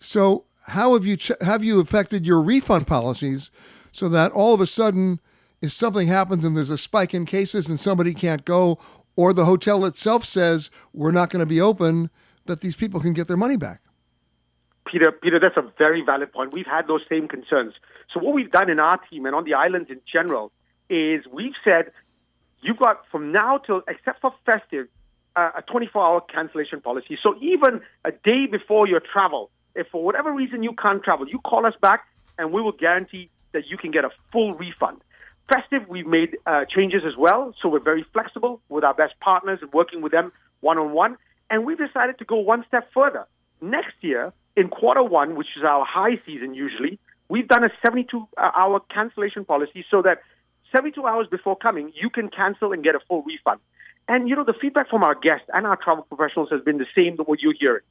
So, 0.00 0.46
how 0.68 0.94
have 0.94 1.04
you 1.04 1.18
ch- 1.18 1.32
have 1.42 1.62
you 1.62 1.80
affected 1.80 2.24
your 2.24 2.40
refund 2.40 2.86
policies 2.86 3.50
so 3.92 4.08
that 4.08 4.32
all 4.32 4.54
of 4.54 4.62
a 4.62 4.66
sudden 4.66 5.20
if 5.60 5.70
something 5.70 6.08
happens 6.08 6.46
and 6.46 6.56
there's 6.56 6.70
a 6.70 6.78
spike 6.78 7.12
in 7.12 7.26
cases 7.26 7.68
and 7.68 7.78
somebody 7.78 8.14
can't 8.14 8.46
go 8.46 8.78
or 9.16 9.34
the 9.34 9.44
hotel 9.44 9.84
itself 9.84 10.24
says 10.24 10.70
we're 10.94 11.10
not 11.10 11.28
going 11.28 11.40
to 11.40 11.46
be 11.46 11.60
open 11.60 12.08
that 12.46 12.62
these 12.62 12.74
people 12.74 13.00
can 13.00 13.12
get 13.12 13.28
their 13.28 13.36
money 13.36 13.58
back? 13.58 13.83
Peter, 14.86 15.12
Peter, 15.12 15.40
that's 15.40 15.56
a 15.56 15.64
very 15.78 16.02
valid 16.02 16.32
point. 16.32 16.52
We've 16.52 16.66
had 16.66 16.86
those 16.86 17.02
same 17.08 17.28
concerns. 17.28 17.74
So 18.12 18.20
what 18.20 18.34
we've 18.34 18.50
done 18.50 18.68
in 18.68 18.78
our 18.78 18.98
team 19.10 19.26
and 19.26 19.34
on 19.34 19.44
the 19.44 19.54
islands 19.54 19.90
in 19.90 20.00
general 20.10 20.52
is 20.90 21.24
we've 21.32 21.54
said 21.64 21.90
you've 22.60 22.78
got 22.78 23.02
from 23.10 23.32
now 23.32 23.58
till 23.58 23.82
except 23.88 24.20
for 24.20 24.34
festive 24.44 24.88
uh, 25.36 25.50
a 25.56 25.62
24-hour 25.62 26.22
cancellation 26.32 26.80
policy. 26.80 27.18
So 27.22 27.34
even 27.40 27.80
a 28.04 28.12
day 28.12 28.46
before 28.46 28.86
your 28.86 29.00
travel, 29.00 29.50
if 29.74 29.88
for 29.88 30.04
whatever 30.04 30.32
reason 30.32 30.62
you 30.62 30.72
can't 30.72 31.02
travel, 31.02 31.28
you 31.28 31.38
call 31.40 31.66
us 31.66 31.74
back 31.80 32.06
and 32.38 32.52
we 32.52 32.60
will 32.60 32.72
guarantee 32.72 33.30
that 33.52 33.68
you 33.68 33.76
can 33.76 33.90
get 33.90 34.04
a 34.04 34.10
full 34.32 34.54
refund. 34.54 35.00
Festive, 35.52 35.88
we've 35.88 36.06
made 36.06 36.38
uh, 36.46 36.64
changes 36.64 37.02
as 37.06 37.16
well, 37.16 37.54
so 37.60 37.68
we're 37.68 37.80
very 37.80 38.04
flexible 38.12 38.60
with 38.68 38.82
our 38.82 38.94
best 38.94 39.14
partners 39.20 39.58
and 39.60 39.72
working 39.72 40.00
with 40.00 40.12
them 40.12 40.32
one 40.60 40.78
on 40.78 40.92
one. 40.92 41.16
And 41.50 41.66
we've 41.66 41.78
decided 41.78 42.18
to 42.18 42.24
go 42.24 42.36
one 42.36 42.64
step 42.66 42.88
further. 42.94 43.26
Next 43.60 43.94
year, 44.00 44.32
in 44.56 44.68
quarter 44.68 45.02
one, 45.02 45.36
which 45.36 45.48
is 45.56 45.64
our 45.64 45.84
high 45.84 46.20
season 46.26 46.54
usually, 46.54 46.98
we've 47.28 47.48
done 47.48 47.64
a 47.64 47.70
72 47.84 48.26
hour 48.38 48.80
cancellation 48.92 49.44
policy 49.44 49.84
so 49.90 50.02
that 50.02 50.22
72 50.74 51.06
hours 51.06 51.26
before 51.30 51.56
coming, 51.56 51.92
you 51.94 52.10
can 52.10 52.28
cancel 52.28 52.72
and 52.72 52.82
get 52.82 52.94
a 52.94 53.00
full 53.08 53.22
refund. 53.22 53.60
And, 54.08 54.28
you 54.28 54.36
know, 54.36 54.44
the 54.44 54.54
feedback 54.60 54.90
from 54.90 55.02
our 55.02 55.14
guests 55.14 55.46
and 55.52 55.66
our 55.66 55.76
travel 55.76 56.04
professionals 56.04 56.50
has 56.50 56.60
been 56.60 56.78
the 56.78 56.86
same 56.94 57.16
that 57.16 57.28
what 57.28 57.40
you're 57.40 57.54
hearing. 57.58 57.82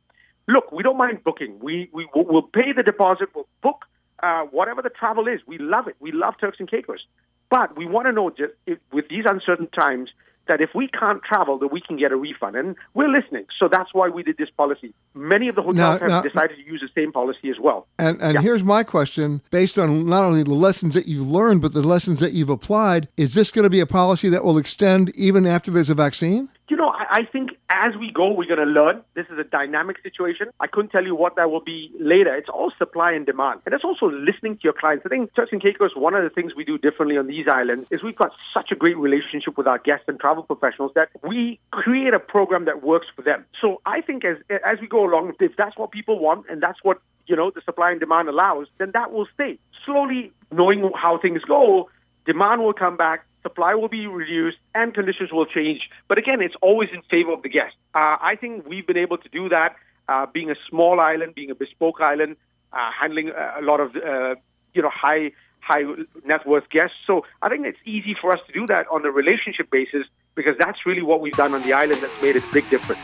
Look, 0.47 0.71
we 0.71 0.83
don't 0.83 0.97
mind 0.97 1.23
booking. 1.23 1.57
We, 1.59 1.89
we, 1.93 2.07
we'll 2.13 2.43
pay 2.43 2.73
the 2.75 2.83
deposit, 2.83 3.29
we'll 3.33 3.47
book 3.61 3.85
uh, 4.21 4.43
whatever 4.43 4.81
the 4.81 4.89
travel 4.89 5.27
is. 5.27 5.41
We 5.47 5.57
love 5.57 5.87
it. 5.87 5.95
We 5.99 6.11
love 6.11 6.35
Turks 6.39 6.59
and 6.59 6.69
Caicos. 6.69 7.05
But 7.49 7.77
we 7.77 7.85
want 7.85 8.07
to 8.07 8.11
know 8.11 8.29
just 8.29 8.53
if, 8.65 8.79
with 8.91 9.07
these 9.09 9.25
uncertain 9.27 9.67
times, 9.67 10.09
that 10.47 10.61
if 10.61 10.69
we 10.75 10.87
can't 10.87 11.21
travel, 11.23 11.57
that 11.59 11.67
we 11.67 11.81
can 11.81 11.97
get 11.97 12.11
a 12.11 12.15
refund. 12.15 12.55
And 12.55 12.75
we're 12.93 13.09
listening. 13.09 13.45
So 13.57 13.67
that's 13.67 13.93
why 13.93 14.09
we 14.09 14.23
did 14.23 14.37
this 14.37 14.49
policy. 14.49 14.93
Many 15.13 15.47
of 15.47 15.55
the 15.55 15.61
hotels 15.61 15.77
now, 15.77 15.91
have 15.97 16.09
now, 16.09 16.21
decided 16.21 16.57
to 16.57 16.63
use 16.65 16.81
the 16.81 16.89
same 16.99 17.11
policy 17.11 17.49
as 17.49 17.59
well. 17.59 17.87
And, 17.97 18.21
and 18.21 18.35
yeah. 18.35 18.41
here's 18.41 18.63
my 18.63 18.83
question 18.83 19.41
based 19.51 19.77
on 19.77 20.05
not 20.05 20.23
only 20.23 20.43
the 20.43 20.53
lessons 20.53 20.93
that 20.95 21.07
you've 21.07 21.29
learned, 21.29 21.61
but 21.61 21.73
the 21.73 21.81
lessons 21.81 22.19
that 22.19 22.33
you've 22.33 22.49
applied, 22.49 23.07
is 23.17 23.33
this 23.33 23.51
going 23.51 23.63
to 23.63 23.69
be 23.69 23.79
a 23.79 23.85
policy 23.85 24.29
that 24.29 24.43
will 24.43 24.57
extend 24.57 25.09
even 25.15 25.45
after 25.45 25.71
there's 25.71 25.89
a 25.89 25.95
vaccine? 25.95 26.49
You 26.69 26.77
know, 26.77 26.89
I, 26.89 27.05
I 27.09 27.25
think 27.31 27.51
as 27.69 27.95
we 27.99 28.11
go, 28.11 28.31
we're 28.31 28.47
going 28.47 28.65
to 28.65 28.71
learn. 28.71 29.01
This 29.15 29.25
is 29.31 29.37
a 29.37 29.43
dynamic 29.43 29.97
situation. 30.01 30.47
I 30.59 30.67
couldn't 30.67 30.91
tell 30.91 31.03
you 31.03 31.13
what 31.13 31.35
that 31.35 31.51
will 31.51 31.61
be 31.63 31.91
later. 31.99 32.33
It's 32.35 32.49
all 32.49 32.71
supply 32.77 33.11
and 33.11 33.25
demand. 33.25 33.61
And 33.65 33.75
it's 33.75 33.83
also 33.83 34.09
listening 34.09 34.55
to 34.55 34.63
your 34.63 34.73
clients. 34.73 35.05
I 35.05 35.09
think 35.09 35.33
Turks 35.35 35.51
and 35.51 35.61
Caicos, 35.61 35.91
one 35.95 36.13
of 36.13 36.23
the 36.23 36.29
things 36.29 36.53
we 36.55 36.63
do 36.63 36.77
differently 36.77 37.17
on 37.17 37.27
these 37.27 37.47
islands 37.47 37.85
is 37.91 38.01
we've 38.01 38.15
got 38.15 38.31
such 38.53 38.71
a 38.71 38.75
great 38.75 38.97
relationship 38.97 39.57
with 39.57 39.67
our 39.67 39.77
guests 39.77 40.05
and 40.07 40.19
travel 40.19 40.43
professionals 40.43 40.91
that 40.95 41.09
we 41.21 41.59
create 41.71 42.13
a 42.13 42.19
program 42.19 42.65
that 42.65 42.81
works 42.81 43.07
for 43.13 43.23
them. 43.23 43.45
So 43.59 43.81
I 43.85 44.01
think 44.01 44.23
as 44.23 44.37
as 44.65 44.79
we 44.79 44.87
go 44.87 45.05
along, 45.05 45.33
if 45.39 45.55
that's 45.57 45.77
what 45.77 45.91
people 45.91 46.17
want 46.19 46.45
and 46.49 46.61
that's 46.61 46.79
what 46.81 47.01
you 47.27 47.35
know 47.35 47.51
the 47.51 47.61
supply 47.61 47.91
and 47.91 47.99
demand 47.99 48.29
allows, 48.29 48.67
then 48.77 48.91
that 48.93 49.11
will 49.11 49.27
stay. 49.33 49.59
Slowly, 49.85 50.31
knowing 50.51 50.89
how 50.95 51.17
things 51.17 51.41
go, 51.43 51.89
demand 52.25 52.61
will 52.61 52.73
come 52.73 52.97
back, 52.97 53.25
supply 53.43 53.75
will 53.75 53.89
be 53.89 54.07
reduced, 54.07 54.57
and 54.73 54.93
conditions 54.93 55.31
will 55.31 55.45
change. 55.45 55.89
But 56.07 56.17
again, 56.17 56.41
it's 56.41 56.55
always 56.61 56.89
in 56.93 57.01
favor 57.03 57.31
of 57.31 57.43
the 57.43 57.49
guest. 57.49 57.75
Uh, 57.93 58.17
I 58.21 58.35
think 58.39 58.65
we've 58.67 58.87
been 58.87 58.97
able 58.97 59.17
to 59.17 59.29
do 59.29 59.49
that, 59.49 59.75
uh, 60.07 60.25
being 60.33 60.49
a 60.49 60.55
small 60.69 60.99
island, 60.99 61.35
being 61.35 61.51
a 61.51 61.55
bespoke 61.55 62.01
island, 62.01 62.37
uh, 62.71 62.89
handling 62.99 63.29
a 63.29 63.61
lot 63.61 63.79
of 63.79 63.95
uh, 63.95 64.35
you 64.73 64.81
know 64.81 64.89
high 64.89 65.31
high 65.59 65.83
net 66.25 66.47
worth 66.47 66.69
guests. 66.69 66.95
So 67.05 67.25
I 67.41 67.49
think 67.49 67.65
it's 67.65 67.77
easy 67.85 68.15
for 68.19 68.33
us 68.33 68.39
to 68.47 68.53
do 68.53 68.65
that 68.67 68.85
on 68.91 69.05
a 69.05 69.11
relationship 69.11 69.69
basis 69.71 70.07
because 70.35 70.55
that's 70.59 70.85
really 70.85 71.03
what 71.03 71.21
we've 71.21 71.33
done 71.33 71.53
on 71.53 71.61
the 71.61 71.73
island 71.73 72.01
that's 72.01 72.21
made 72.21 72.35
a 72.35 72.41
big 72.51 72.69
difference. 72.69 73.01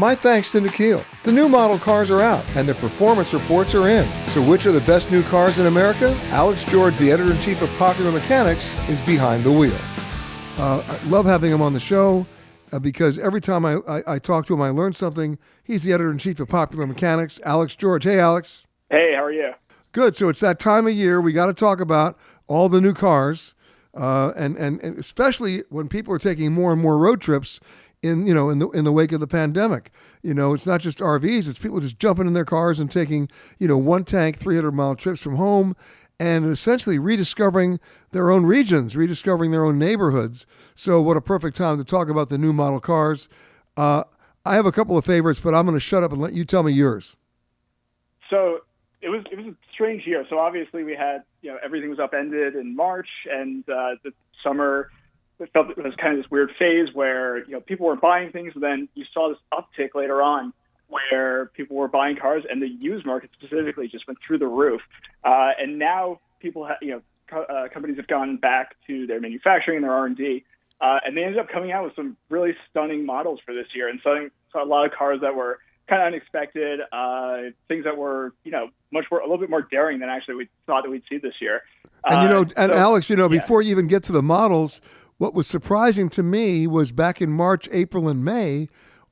My 0.00 0.14
thanks 0.14 0.52
to 0.52 0.60
Nikhil. 0.60 1.02
The 1.24 1.32
new 1.32 1.48
model 1.48 1.76
cars 1.76 2.08
are 2.12 2.20
out 2.20 2.44
and 2.54 2.68
the 2.68 2.74
performance 2.74 3.34
reports 3.34 3.74
are 3.74 3.88
in. 3.88 4.08
So, 4.28 4.40
which 4.40 4.64
are 4.64 4.70
the 4.70 4.80
best 4.82 5.10
new 5.10 5.24
cars 5.24 5.58
in 5.58 5.66
America? 5.66 6.16
Alex 6.26 6.64
George, 6.64 6.96
the 6.98 7.10
editor 7.10 7.32
in 7.32 7.40
chief 7.40 7.60
of 7.62 7.70
Popular 7.70 8.12
Mechanics, 8.12 8.78
is 8.88 9.00
behind 9.00 9.42
the 9.42 9.50
wheel. 9.50 9.76
Uh, 10.56 10.84
I 10.86 11.08
love 11.08 11.26
having 11.26 11.50
him 11.50 11.60
on 11.60 11.72
the 11.72 11.80
show 11.80 12.24
uh, 12.70 12.78
because 12.78 13.18
every 13.18 13.40
time 13.40 13.64
I, 13.64 13.78
I, 13.88 14.02
I, 14.06 14.18
talk 14.20 14.46
to 14.46 14.54
him, 14.54 14.62
I 14.62 14.70
learn 14.70 14.92
something. 14.92 15.36
He's 15.64 15.82
the 15.82 15.92
editor 15.92 16.12
in 16.12 16.18
chief 16.18 16.38
of 16.38 16.48
Popular 16.48 16.86
Mechanics, 16.86 17.40
Alex 17.44 17.74
George. 17.74 18.04
Hey, 18.04 18.20
Alex. 18.20 18.66
Hey, 18.90 19.14
how 19.16 19.24
are 19.24 19.32
you? 19.32 19.50
Good. 19.90 20.14
So, 20.14 20.28
it's 20.28 20.40
that 20.40 20.60
time 20.60 20.86
of 20.86 20.92
year. 20.92 21.20
We 21.20 21.32
got 21.32 21.46
to 21.46 21.54
talk 21.54 21.80
about 21.80 22.16
all 22.46 22.68
the 22.68 22.80
new 22.80 22.94
cars. 22.94 23.56
Uh, 23.94 24.32
and, 24.36 24.56
and, 24.58 24.80
and 24.80 24.96
especially 24.96 25.64
when 25.70 25.88
people 25.88 26.14
are 26.14 26.18
taking 26.18 26.52
more 26.52 26.70
and 26.72 26.80
more 26.80 26.98
road 26.98 27.20
trips, 27.20 27.58
in 28.02 28.26
you 28.26 28.34
know 28.34 28.50
in 28.50 28.58
the 28.58 28.68
in 28.70 28.84
the 28.84 28.92
wake 28.92 29.12
of 29.12 29.20
the 29.20 29.26
pandemic. 29.26 29.90
You 30.22 30.34
know, 30.34 30.54
it's 30.54 30.66
not 30.66 30.80
just 30.80 30.98
RVs; 30.98 31.48
it's 31.48 31.58
people 31.58 31.80
just 31.80 31.98
jumping 31.98 32.26
in 32.26 32.32
their 32.32 32.44
cars 32.44 32.80
and 32.80 32.90
taking 32.90 33.28
you 33.58 33.68
know 33.68 33.78
one 33.78 34.04
tank, 34.04 34.38
300 34.38 34.72
mile 34.72 34.94
trips 34.94 35.20
from 35.20 35.36
home, 35.36 35.76
and 36.18 36.46
essentially 36.46 36.98
rediscovering 36.98 37.80
their 38.10 38.30
own 38.30 38.46
regions, 38.46 38.96
rediscovering 38.96 39.50
their 39.50 39.64
own 39.64 39.78
neighborhoods. 39.78 40.46
So, 40.74 41.00
what 41.00 41.16
a 41.16 41.20
perfect 41.20 41.56
time 41.56 41.78
to 41.78 41.84
talk 41.84 42.08
about 42.08 42.28
the 42.28 42.38
new 42.38 42.52
model 42.52 42.80
cars. 42.80 43.28
Uh, 43.76 44.04
I 44.44 44.54
have 44.54 44.66
a 44.66 44.72
couple 44.72 44.96
of 44.96 45.04
favorites, 45.04 45.40
but 45.40 45.54
I'm 45.54 45.66
going 45.66 45.76
to 45.76 45.80
shut 45.80 46.02
up 46.02 46.12
and 46.12 46.20
let 46.20 46.32
you 46.32 46.44
tell 46.44 46.62
me 46.62 46.72
yours. 46.72 47.16
So 48.30 48.60
it 49.00 49.08
was 49.08 49.24
it 49.30 49.36
was 49.36 49.46
a 49.46 49.54
strange 49.72 50.06
year. 50.06 50.24
So 50.28 50.38
obviously 50.38 50.84
we 50.84 50.94
had 50.94 51.22
you 51.42 51.50
know 51.50 51.58
everything 51.62 51.90
was 51.90 51.98
upended 51.98 52.56
in 52.56 52.74
March, 52.74 53.08
and 53.30 53.62
uh, 53.68 53.96
the 54.02 54.12
summer 54.42 54.90
it 55.40 55.50
felt 55.52 55.70
it 55.70 55.76
was 55.76 55.94
kind 55.96 56.16
of 56.16 56.22
this 56.22 56.30
weird 56.30 56.50
phase 56.58 56.88
where 56.92 57.44
you 57.44 57.52
know 57.52 57.60
people 57.60 57.86
were 57.86 57.96
buying 57.96 58.32
things, 58.32 58.52
and 58.54 58.62
then 58.62 58.88
you 58.94 59.04
saw 59.12 59.28
this 59.28 59.38
uptick 59.52 59.94
later 59.94 60.20
on 60.22 60.52
where 60.88 61.46
people 61.54 61.76
were 61.76 61.88
buying 61.88 62.16
cars, 62.16 62.44
and 62.50 62.62
the 62.62 62.68
used 62.68 63.04
market 63.06 63.30
specifically 63.38 63.88
just 63.88 64.06
went 64.06 64.18
through 64.26 64.38
the 64.38 64.46
roof. 64.46 64.80
Uh, 65.22 65.50
and 65.58 65.78
now 65.78 66.18
people, 66.40 66.66
ha- 66.66 66.78
you 66.80 66.90
know, 66.90 67.02
co- 67.26 67.42
uh, 67.42 67.68
companies 67.68 67.96
have 67.96 68.06
gone 68.06 68.36
back 68.38 68.74
to 68.86 69.06
their 69.06 69.20
manufacturing 69.20 69.76
and 69.76 69.84
their 69.84 69.92
R 69.92 70.06
and 70.06 70.16
D, 70.16 70.44
uh, 70.80 70.98
and 71.04 71.16
they 71.16 71.24
ended 71.24 71.38
up 71.38 71.48
coming 71.48 71.72
out 71.72 71.84
with 71.84 71.94
some 71.94 72.16
really 72.30 72.54
stunning 72.70 73.04
models 73.04 73.40
for 73.44 73.54
this 73.54 73.66
year, 73.74 73.88
and 73.88 74.00
selling 74.02 74.30
saw 74.52 74.64
a 74.64 74.66
lot 74.66 74.86
of 74.86 74.92
cars 74.92 75.20
that 75.20 75.34
were 75.34 75.58
kind 75.88 76.02
of 76.02 76.06
unexpected, 76.06 76.80
uh, 76.92 77.50
things 77.68 77.84
that 77.84 77.96
were 77.96 78.32
you 78.44 78.50
know 78.50 78.68
much 78.90 79.04
more 79.10 79.20
a 79.20 79.24
little 79.24 79.38
bit 79.38 79.50
more 79.50 79.62
daring 79.62 80.00
than 80.00 80.08
actually 80.08 80.34
we 80.34 80.48
thought 80.66 80.84
that 80.84 80.90
we'd 80.90 81.02
see 81.08 81.18
this 81.18 81.34
year. 81.40 81.62
And 82.04 82.22
you 82.22 82.28
know, 82.28 82.42
uh, 82.42 82.48
and 82.56 82.72
so, 82.72 82.78
Alex, 82.78 83.10
you 83.10 83.16
know, 83.16 83.30
yeah. 83.30 83.40
before 83.40 83.60
you 83.60 83.70
even 83.72 83.88
get 83.88 84.04
to 84.04 84.12
the 84.12 84.22
models, 84.22 84.80
what 85.18 85.34
was 85.34 85.46
surprising 85.46 86.08
to 86.10 86.22
me 86.22 86.66
was 86.66 86.92
back 86.92 87.20
in 87.20 87.30
March, 87.30 87.68
April, 87.72 88.08
and 88.08 88.24
May, 88.24 88.68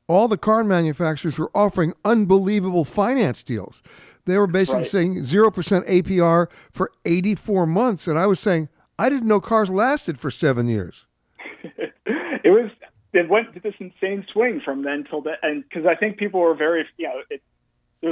all 0.08 0.28
the 0.28 0.38
car 0.38 0.62
manufacturers 0.62 1.38
were 1.38 1.50
offering 1.54 1.92
unbelievable 2.04 2.84
finance 2.84 3.42
deals. 3.42 3.82
They 4.24 4.38
were 4.38 4.46
basically 4.46 4.80
right. 4.80 4.88
saying 4.88 5.14
0% 5.16 5.52
APR 5.88 6.48
for 6.72 6.90
84 7.04 7.66
months. 7.66 8.06
And 8.06 8.18
I 8.18 8.26
was 8.26 8.40
saying, 8.40 8.68
I 8.98 9.08
didn't 9.08 9.28
know 9.28 9.40
cars 9.40 9.70
lasted 9.70 10.18
for 10.18 10.30
seven 10.30 10.68
years. 10.68 11.06
it 11.64 12.50
was, 12.50 12.70
it 13.12 13.28
went 13.28 13.52
to 13.54 13.60
this 13.60 13.74
insane 13.78 14.24
swing 14.32 14.60
from 14.64 14.82
then 14.82 15.04
till 15.08 15.22
then. 15.22 15.34
And 15.42 15.64
because 15.68 15.86
I 15.86 15.96
think 15.96 16.18
people 16.18 16.40
were 16.40 16.54
very, 16.54 16.86
you 16.96 17.06
know, 17.06 17.20
it, 17.30 17.42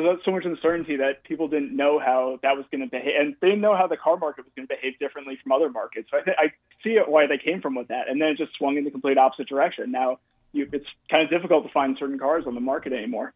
there 0.03 0.13
was 0.13 0.21
so 0.25 0.31
much 0.31 0.45
uncertainty 0.45 0.97
that 0.97 1.25
people 1.25 1.49
didn't 1.49 1.75
know 1.75 1.99
how 1.99 2.39
that 2.43 2.57
was 2.57 2.65
going 2.71 2.83
to 2.83 2.91
behave, 2.91 3.15
and 3.19 3.37
they 3.41 3.49
didn't 3.49 3.61
know 3.61 3.77
how 3.77 3.87
the 3.87 3.97
car 3.97 4.17
market 4.17 4.45
was 4.45 4.53
going 4.57 4.67
to 4.67 4.75
behave 4.75 4.99
differently 4.99 5.39
from 5.43 5.53
other 5.53 5.71
markets. 5.71 6.09
So 6.11 6.19
I, 6.19 6.23
th- 6.23 6.37
I 6.39 6.53
see 6.83 6.99
why 7.07 7.27
they 7.27 7.39
came 7.39 7.61
from 7.61 7.75
with 7.75 7.89
that, 7.89 8.09
and 8.09 8.21
then 8.21 8.29
it 8.29 8.39
just 8.39 8.57
swung 8.57 8.77
in 8.77 8.85
the 8.85 8.91
complete 8.91 9.19
opposite 9.19 9.49
direction. 9.49 9.91
Now 9.91 10.19
you, 10.53 10.69
it's 10.73 10.87
kind 11.11 11.23
of 11.23 11.31
difficult 11.31 11.67
to 11.67 11.73
find 11.73 11.97
certain 11.99 12.19
cars 12.19 12.45
on 12.47 12.55
the 12.55 12.61
market 12.61 12.93
anymore. 12.93 13.33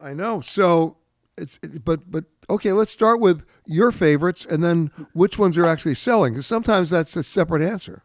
I 0.00 0.12
know. 0.12 0.40
So 0.40 0.98
it's 1.36 1.58
but 1.58 2.10
but 2.10 2.24
okay. 2.50 2.72
Let's 2.72 2.92
start 2.92 3.20
with 3.20 3.44
your 3.66 3.92
favorites, 3.92 4.46
and 4.48 4.62
then 4.62 4.90
which 5.12 5.38
ones 5.38 5.56
are 5.56 5.66
actually 5.66 5.94
selling. 5.94 6.34
Because 6.34 6.46
sometimes 6.46 6.90
that's 6.90 7.16
a 7.16 7.22
separate 7.22 7.62
answer. 7.62 8.02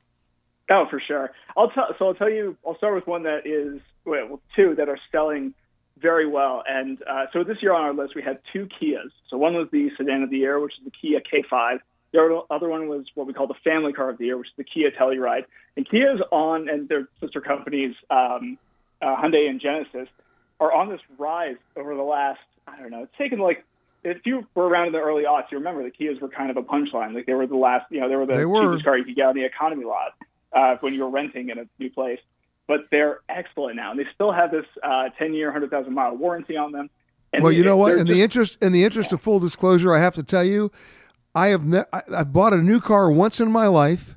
Oh, 0.70 0.86
for 0.89 1.01
sure. 1.06 1.32
I'll 1.58 1.70
tell. 1.70 1.88
So 2.00 2.08
I'll 2.08 2.13
tell 2.13 2.30
you. 2.30 2.56
I'll 2.65 2.77
start 2.77 2.96
with 2.96 3.08
one 3.08 3.24
that 3.24 3.46
is 3.46 3.82
well, 4.06 4.41
two 4.56 4.75
that 4.75 4.88
are 4.88 5.00
selling 5.12 5.53
very 6.01 6.27
well. 6.27 6.63
And 6.67 7.01
uh, 7.10 7.25
so 7.34 7.43
this 7.43 7.58
year 7.62 7.74
on 7.74 7.81
our 7.84 7.93
list, 7.93 8.15
we 8.15 8.22
had 8.22 8.39
two 8.51 8.67
Kias. 8.67 9.12
So 9.29 9.38
one 9.38 9.53
was 9.53 9.67
the 9.72 9.89
sedan 9.98 10.24
of 10.24 10.29
the 10.29 10.38
year, 10.38 10.60
which 10.60 10.74
is 10.77 10.84
the 10.84 10.91
Kia 10.91 11.22
K5, 11.22 11.79
The 12.13 12.41
other 12.50 12.67
one 12.70 12.88
was 12.88 13.05
what 13.15 13.27
we 13.27 13.34
call 13.34 13.48
the 13.48 13.53
family 13.63 13.93
car 13.93 14.10
of 14.10 14.17
the 14.17 14.25
year, 14.25 14.38
which 14.38 14.48
is 14.48 14.53
the 14.58 14.63
Kia 14.63 14.91
Telluride. 14.91 15.46
And 15.77 15.88
Kia's 15.88 16.22
on, 16.31 16.67
and 16.70 16.89
their 16.89 17.08
sister 17.20 17.39
companies, 17.41 17.96
um, 18.10 18.58
uh, 19.01 19.15
Hyundai 19.15 19.50
and 19.50 19.62
Genesis, 19.62 20.08
are 20.60 20.72
on 20.74 20.89
this 20.89 21.01
rise 21.17 21.58
over 21.75 21.96
the 21.96 22.03
last, 22.03 22.39
I 22.67 22.77
don't 22.77 22.91
know, 22.91 23.03
it's 23.03 23.17
taken 23.17 23.39
like, 23.39 23.63
if 24.03 24.17
you 24.25 24.46
were 24.55 24.67
around 24.67 24.88
in 24.88 24.93
the 24.93 25.00
early 25.00 25.24
aughts, 25.24 25.51
you 25.51 25.58
remember 25.60 25.84
the 25.84 25.91
Kias 25.91 26.20
were 26.20 26.27
kind 26.29 26.50
of 26.50 26.58
a 26.58 26.63
punchline. 26.63 27.13
Like 27.13 27.27
they 27.27 27.34
were 27.34 27.46
the 27.46 27.55
last, 27.55 27.86
you 27.91 28.00
know, 28.00 28.10
they 28.10 28.15
were 28.15 28.25
the 28.25 28.34
They 28.36 28.46
were. 28.46 28.63
cheapest 28.63 28.84
car 28.84 28.98
you 28.98 29.03
could 29.05 29.15
get 29.15 29.27
on 29.27 29.36
the 29.36 29.46
economy 29.46 29.86
lot 29.86 30.13
uh, 30.53 30.77
when 30.81 30.93
you 30.96 31.03
were 31.03 31.10
renting 31.10 31.50
in 31.50 31.60
a 31.60 31.65
new 31.79 31.91
place. 31.91 32.20
But 32.72 32.88
they're 32.90 33.20
excellent 33.28 33.75
now, 33.75 33.92
and 33.92 34.00
they 34.00 34.06
still 34.16 34.32
have 34.32 34.50
this 34.50 34.63
uh, 34.82 35.10
10-year, 35.20 35.48
100,000 35.48 35.94
mile 35.94 36.16
warranty 36.16 36.56
on 36.56 36.72
them. 36.72 36.90
And 37.34 37.44
well, 37.44 37.51
you 37.51 37.66
know 37.66 37.75
what? 37.75 37.98
In 37.98 38.08
the 38.08 38.24
interest 38.24 38.63
in 38.63 38.72
the 38.72 38.86
interest 38.86 39.12
of 39.12 39.20
full 39.20 39.40
disclosure, 39.42 39.94
I 39.94 40.00
have 40.00 40.16
to 40.16 40.24
tell 40.24 40.46
you, 40.46 40.72
I 41.36 41.48
have 41.48 41.66
ne- 41.66 41.84
I, 41.92 42.01
I 42.16 42.24
bought 42.24 42.54
a 42.54 42.62
new 42.62 42.80
car 42.80 43.12
once 43.12 43.42
in 43.42 43.51
my 43.51 43.68
life. 43.68 44.16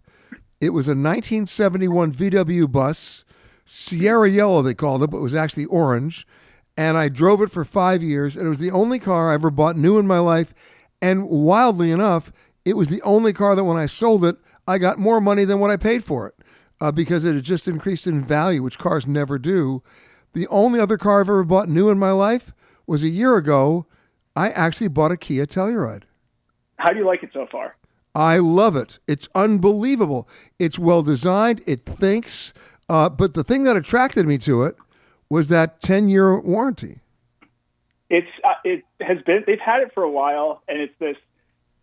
It 0.61 0.69
was 0.69 0.87
a 0.87 0.95
1971 0.95 2.13
VW 2.13 2.71
bus, 2.71 3.25
Sierra 3.65 4.31
Yellow 4.31 4.63
they 4.63 4.73
called 4.73 5.03
it, 5.03 5.11
but 5.11 5.17
it 5.17 5.23
was 5.23 5.35
actually 5.35 5.65
orange. 5.65 6.25
And 6.77 6.97
I 6.97 7.09
drove 7.09 7.43
it 7.43 7.51
for 7.51 7.65
five 7.65 8.05
years, 8.05 8.37
and 8.37 8.47
it 8.47 8.51
was 8.51 8.61
the 8.61 8.71
only 8.71 9.01
car 9.01 9.33
I 9.33 9.35
ever 9.35 9.51
bought 9.51 9.77
new 9.77 9.99
in 9.99 10.07
my 10.07 10.21
life. 10.21 10.55
And 11.03 11.29
wildly 11.29 11.91
enough, 11.91 12.31
it 12.65 12.77
was 12.77 12.87
the 12.87 13.03
only 13.03 13.33
car 13.33 13.57
that 13.57 13.65
when 13.65 13.79
I 13.79 13.87
sold 13.87 14.25
it, 14.25 14.37
I 14.69 14.79
got 14.79 15.01
more 15.01 15.21
money 15.21 15.45
than 15.45 15.59
what 15.59 15.73
I 15.73 15.77
paid 15.77 16.05
for 16.05 16.29
it 16.29 16.35
uh, 16.81 16.93
because 16.93 17.25
it 17.25 17.35
had 17.35 17.45
just 17.45 17.69
increased 17.69 18.07
in 18.07 18.23
value, 18.23 18.63
which 18.63 18.79
cars 18.79 19.07
never 19.07 19.39
do. 19.39 19.83
The 20.33 20.47
only 20.49 20.81
other 20.81 20.99
car 20.99 21.21
I've 21.21 21.29
ever 21.29 21.45
bought 21.45 21.69
new 21.69 21.89
in 21.91 21.99
my 21.99 22.11
life 22.11 22.53
was 22.87 23.03
a 23.03 23.09
year 23.09 23.37
ago. 23.37 23.87
I 24.37 24.51
actually 24.51 24.89
bought 24.89 25.13
a 25.13 25.17
Kia 25.17 25.47
Telluride. 25.47 26.03
how 26.77 26.91
do 26.91 26.99
you 26.99 27.07
like 27.07 27.23
it 27.23 27.31
so 27.33 27.47
far? 27.51 27.77
I 28.15 28.39
love 28.39 28.77
it. 28.77 28.99
It's 29.09 29.29
unbelievable. 29.35 30.29
It's 30.59 30.79
well 30.79 31.03
designed. 31.03 31.63
It 31.67 31.85
thinks. 31.85 32.53
Uh, 32.89 33.09
but 33.09 33.35
the 33.35 33.45
thing 33.45 33.65
that 33.65 33.77
attracted 33.77 34.27
me 34.27 34.39
to 34.39 34.63
it 34.65 34.77
was 35.29 35.49
that 35.49 35.81
10 35.81 36.09
year 36.09 36.39
warranty. 36.39 37.01
It's 38.11 38.29
uh, 38.45 38.53
it 38.65 38.85
has 39.01 39.19
been 39.23 39.45
they've 39.47 39.59
had 39.59 39.81
it 39.81 39.93
for 39.95 40.03
a 40.03 40.11
while, 40.11 40.63
and 40.69 40.79
it's 40.79 40.93
this 41.01 41.17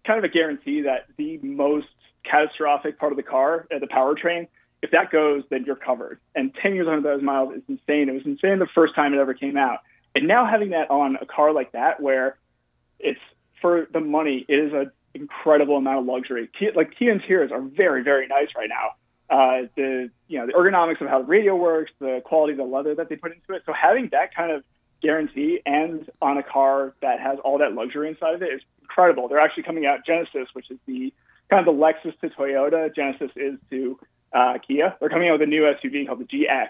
kind 0.05 0.19
of 0.19 0.23
a 0.23 0.29
guarantee 0.29 0.81
that 0.81 1.07
the 1.17 1.39
most 1.41 1.87
catastrophic 2.23 2.99
part 2.99 3.11
of 3.11 3.17
the 3.17 3.23
car, 3.23 3.67
uh, 3.75 3.79
the 3.79 3.87
powertrain, 3.87 4.47
if 4.81 4.91
that 4.91 5.11
goes, 5.11 5.43
then 5.49 5.63
you're 5.65 5.75
covered. 5.75 6.19
And 6.35 6.53
10 6.55 6.75
years 6.75 6.87
under 6.87 7.01
those 7.01 7.21
miles 7.21 7.55
is 7.55 7.61
insane. 7.67 8.09
It 8.09 8.13
was 8.13 8.25
insane 8.25 8.59
the 8.59 8.67
first 8.73 8.95
time 8.95 9.13
it 9.13 9.19
ever 9.19 9.33
came 9.33 9.57
out, 9.57 9.79
and 10.15 10.27
now 10.27 10.45
having 10.45 10.71
that 10.71 10.89
on 10.89 11.17
a 11.21 11.25
car 11.25 11.53
like 11.53 11.71
that, 11.73 12.01
where 12.01 12.37
it's 12.99 13.19
for 13.61 13.87
the 13.93 13.99
money, 13.99 14.45
it 14.47 14.55
is 14.55 14.73
an 14.73 14.91
incredible 15.13 15.77
amount 15.77 15.99
of 15.99 16.05
luxury. 16.05 16.49
Like 16.75 16.97
Kia 16.97 17.11
interiors 17.11 17.51
are 17.51 17.61
very 17.61 18.03
very 18.03 18.27
nice 18.27 18.49
right 18.55 18.69
now. 18.69 18.95
Uh, 19.29 19.67
the 19.75 20.09
you 20.27 20.39
know 20.39 20.47
the 20.47 20.53
ergonomics 20.53 20.99
of 20.99 21.07
how 21.07 21.19
the 21.19 21.27
radio 21.27 21.55
works, 21.55 21.91
the 21.99 22.21
quality 22.25 22.53
of 22.53 22.57
the 22.57 22.65
leather 22.65 22.95
that 22.95 23.07
they 23.07 23.15
put 23.15 23.31
into 23.31 23.53
it. 23.53 23.63
So 23.65 23.73
having 23.73 24.09
that 24.11 24.35
kind 24.35 24.51
of 24.51 24.63
guarantee 25.01 25.61
and 25.65 26.09
on 26.21 26.37
a 26.37 26.43
car 26.43 26.93
that 27.01 27.19
has 27.19 27.39
all 27.43 27.57
that 27.59 27.73
luxury 27.73 28.09
inside 28.09 28.35
of 28.35 28.41
it 28.41 28.53
is 28.53 28.61
incredible. 28.81 29.27
They're 29.27 29.39
actually 29.39 29.63
coming 29.63 29.85
out 29.85 30.05
Genesis, 30.05 30.47
which 30.53 30.69
is 30.69 30.77
the 30.85 31.13
kind 31.49 31.65
of 31.65 31.73
the 31.73 31.81
Lexus 31.81 32.19
to 32.19 32.29
Toyota. 32.29 32.93
Genesis 32.93 33.31
is 33.35 33.57
to 33.69 33.97
uh, 34.33 34.57
Kia. 34.65 34.95
They're 34.99 35.09
coming 35.09 35.29
out 35.29 35.39
with 35.39 35.43
a 35.43 35.45
new 35.49 35.63
SUV 35.63 36.07
called 36.07 36.19
the 36.19 36.25
GX 36.25 36.69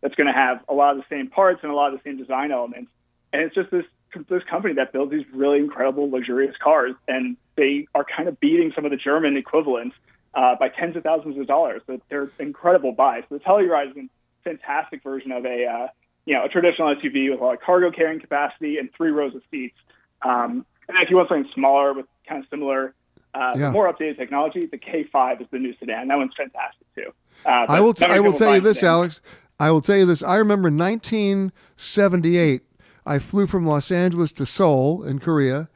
that's 0.00 0.14
going 0.14 0.26
to 0.26 0.32
have 0.32 0.60
a 0.68 0.74
lot 0.74 0.96
of 0.96 0.98
the 0.98 1.04
same 1.08 1.28
parts 1.28 1.60
and 1.62 1.70
a 1.70 1.74
lot 1.74 1.92
of 1.92 1.98
the 1.98 2.08
same 2.08 2.18
design 2.18 2.52
elements. 2.52 2.90
And 3.32 3.42
it's 3.42 3.54
just 3.54 3.70
this 3.70 3.84
this 4.28 4.42
company 4.44 4.74
that 4.74 4.92
builds 4.92 5.10
these 5.10 5.24
really 5.32 5.58
incredible 5.58 6.10
luxurious 6.10 6.54
cars, 6.62 6.94
and 7.08 7.36
they 7.56 7.86
are 7.94 8.04
kind 8.04 8.28
of 8.28 8.38
beating 8.40 8.70
some 8.74 8.84
of 8.84 8.90
the 8.90 8.96
German 8.98 9.38
equivalents 9.38 9.96
uh, 10.34 10.54
by 10.56 10.68
tens 10.68 10.96
of 10.96 11.02
thousands 11.02 11.38
of 11.38 11.46
dollars. 11.46 11.80
So 11.86 11.98
they're 12.10 12.30
incredible 12.38 12.92
buys. 12.92 13.24
So 13.28 13.38
The 13.38 13.44
Telluride 13.44 13.90
is 13.90 13.96
a 13.96 14.08
fantastic 14.44 15.02
version 15.02 15.32
of 15.32 15.46
a 15.46 15.66
uh, 15.66 15.88
you 16.26 16.34
know 16.34 16.44
a 16.44 16.48
traditional 16.48 16.94
SUV 16.94 17.30
with 17.30 17.40
a 17.40 17.44
lot 17.44 17.54
of 17.54 17.60
cargo 17.60 17.90
carrying 17.90 18.20
capacity 18.20 18.78
and 18.78 18.90
three 18.94 19.10
rows 19.10 19.34
of 19.34 19.42
seats. 19.50 19.76
Um, 20.22 20.66
and 20.88 20.98
if 21.02 21.10
you 21.10 21.16
want 21.16 21.28
something 21.28 21.50
smaller 21.54 21.94
with 21.94 22.06
kind 22.28 22.42
of 22.42 22.50
similar, 22.50 22.94
uh, 23.34 23.54
Yeah. 23.56 23.70
more 23.70 23.92
updated 23.92 24.16
technology, 24.18 24.66
the 24.66 24.78
K5 24.78 25.40
is 25.40 25.46
the 25.50 25.58
new 25.58 25.74
sedan. 25.78 26.08
That 26.08 26.18
one's 26.18 26.34
fantastic 26.36 26.86
too. 26.94 27.12
Uh, 27.46 27.66
I 27.68 27.80
will. 27.80 27.94
T- 27.94 28.04
I 28.04 28.20
will 28.20 28.32
tell 28.32 28.54
you 28.54 28.60
this, 28.60 28.78
sedans. 28.80 28.90
Alex. 28.90 29.20
I 29.60 29.70
will 29.70 29.80
tell 29.80 29.96
you 29.96 30.06
this. 30.06 30.22
I 30.22 30.36
remember 30.36 30.70
1978. 30.70 32.62
I 33.04 33.18
flew 33.18 33.46
from 33.46 33.66
Los 33.66 33.90
Angeles 33.90 34.32
to 34.32 34.46
Seoul 34.46 35.02
in 35.04 35.18
Korea, 35.18 35.68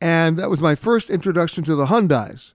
and 0.00 0.38
that 0.38 0.48
was 0.50 0.60
my 0.60 0.74
first 0.74 1.10
introduction 1.10 1.64
to 1.64 1.74
the 1.74 1.86
Hyundai's. 1.86 2.54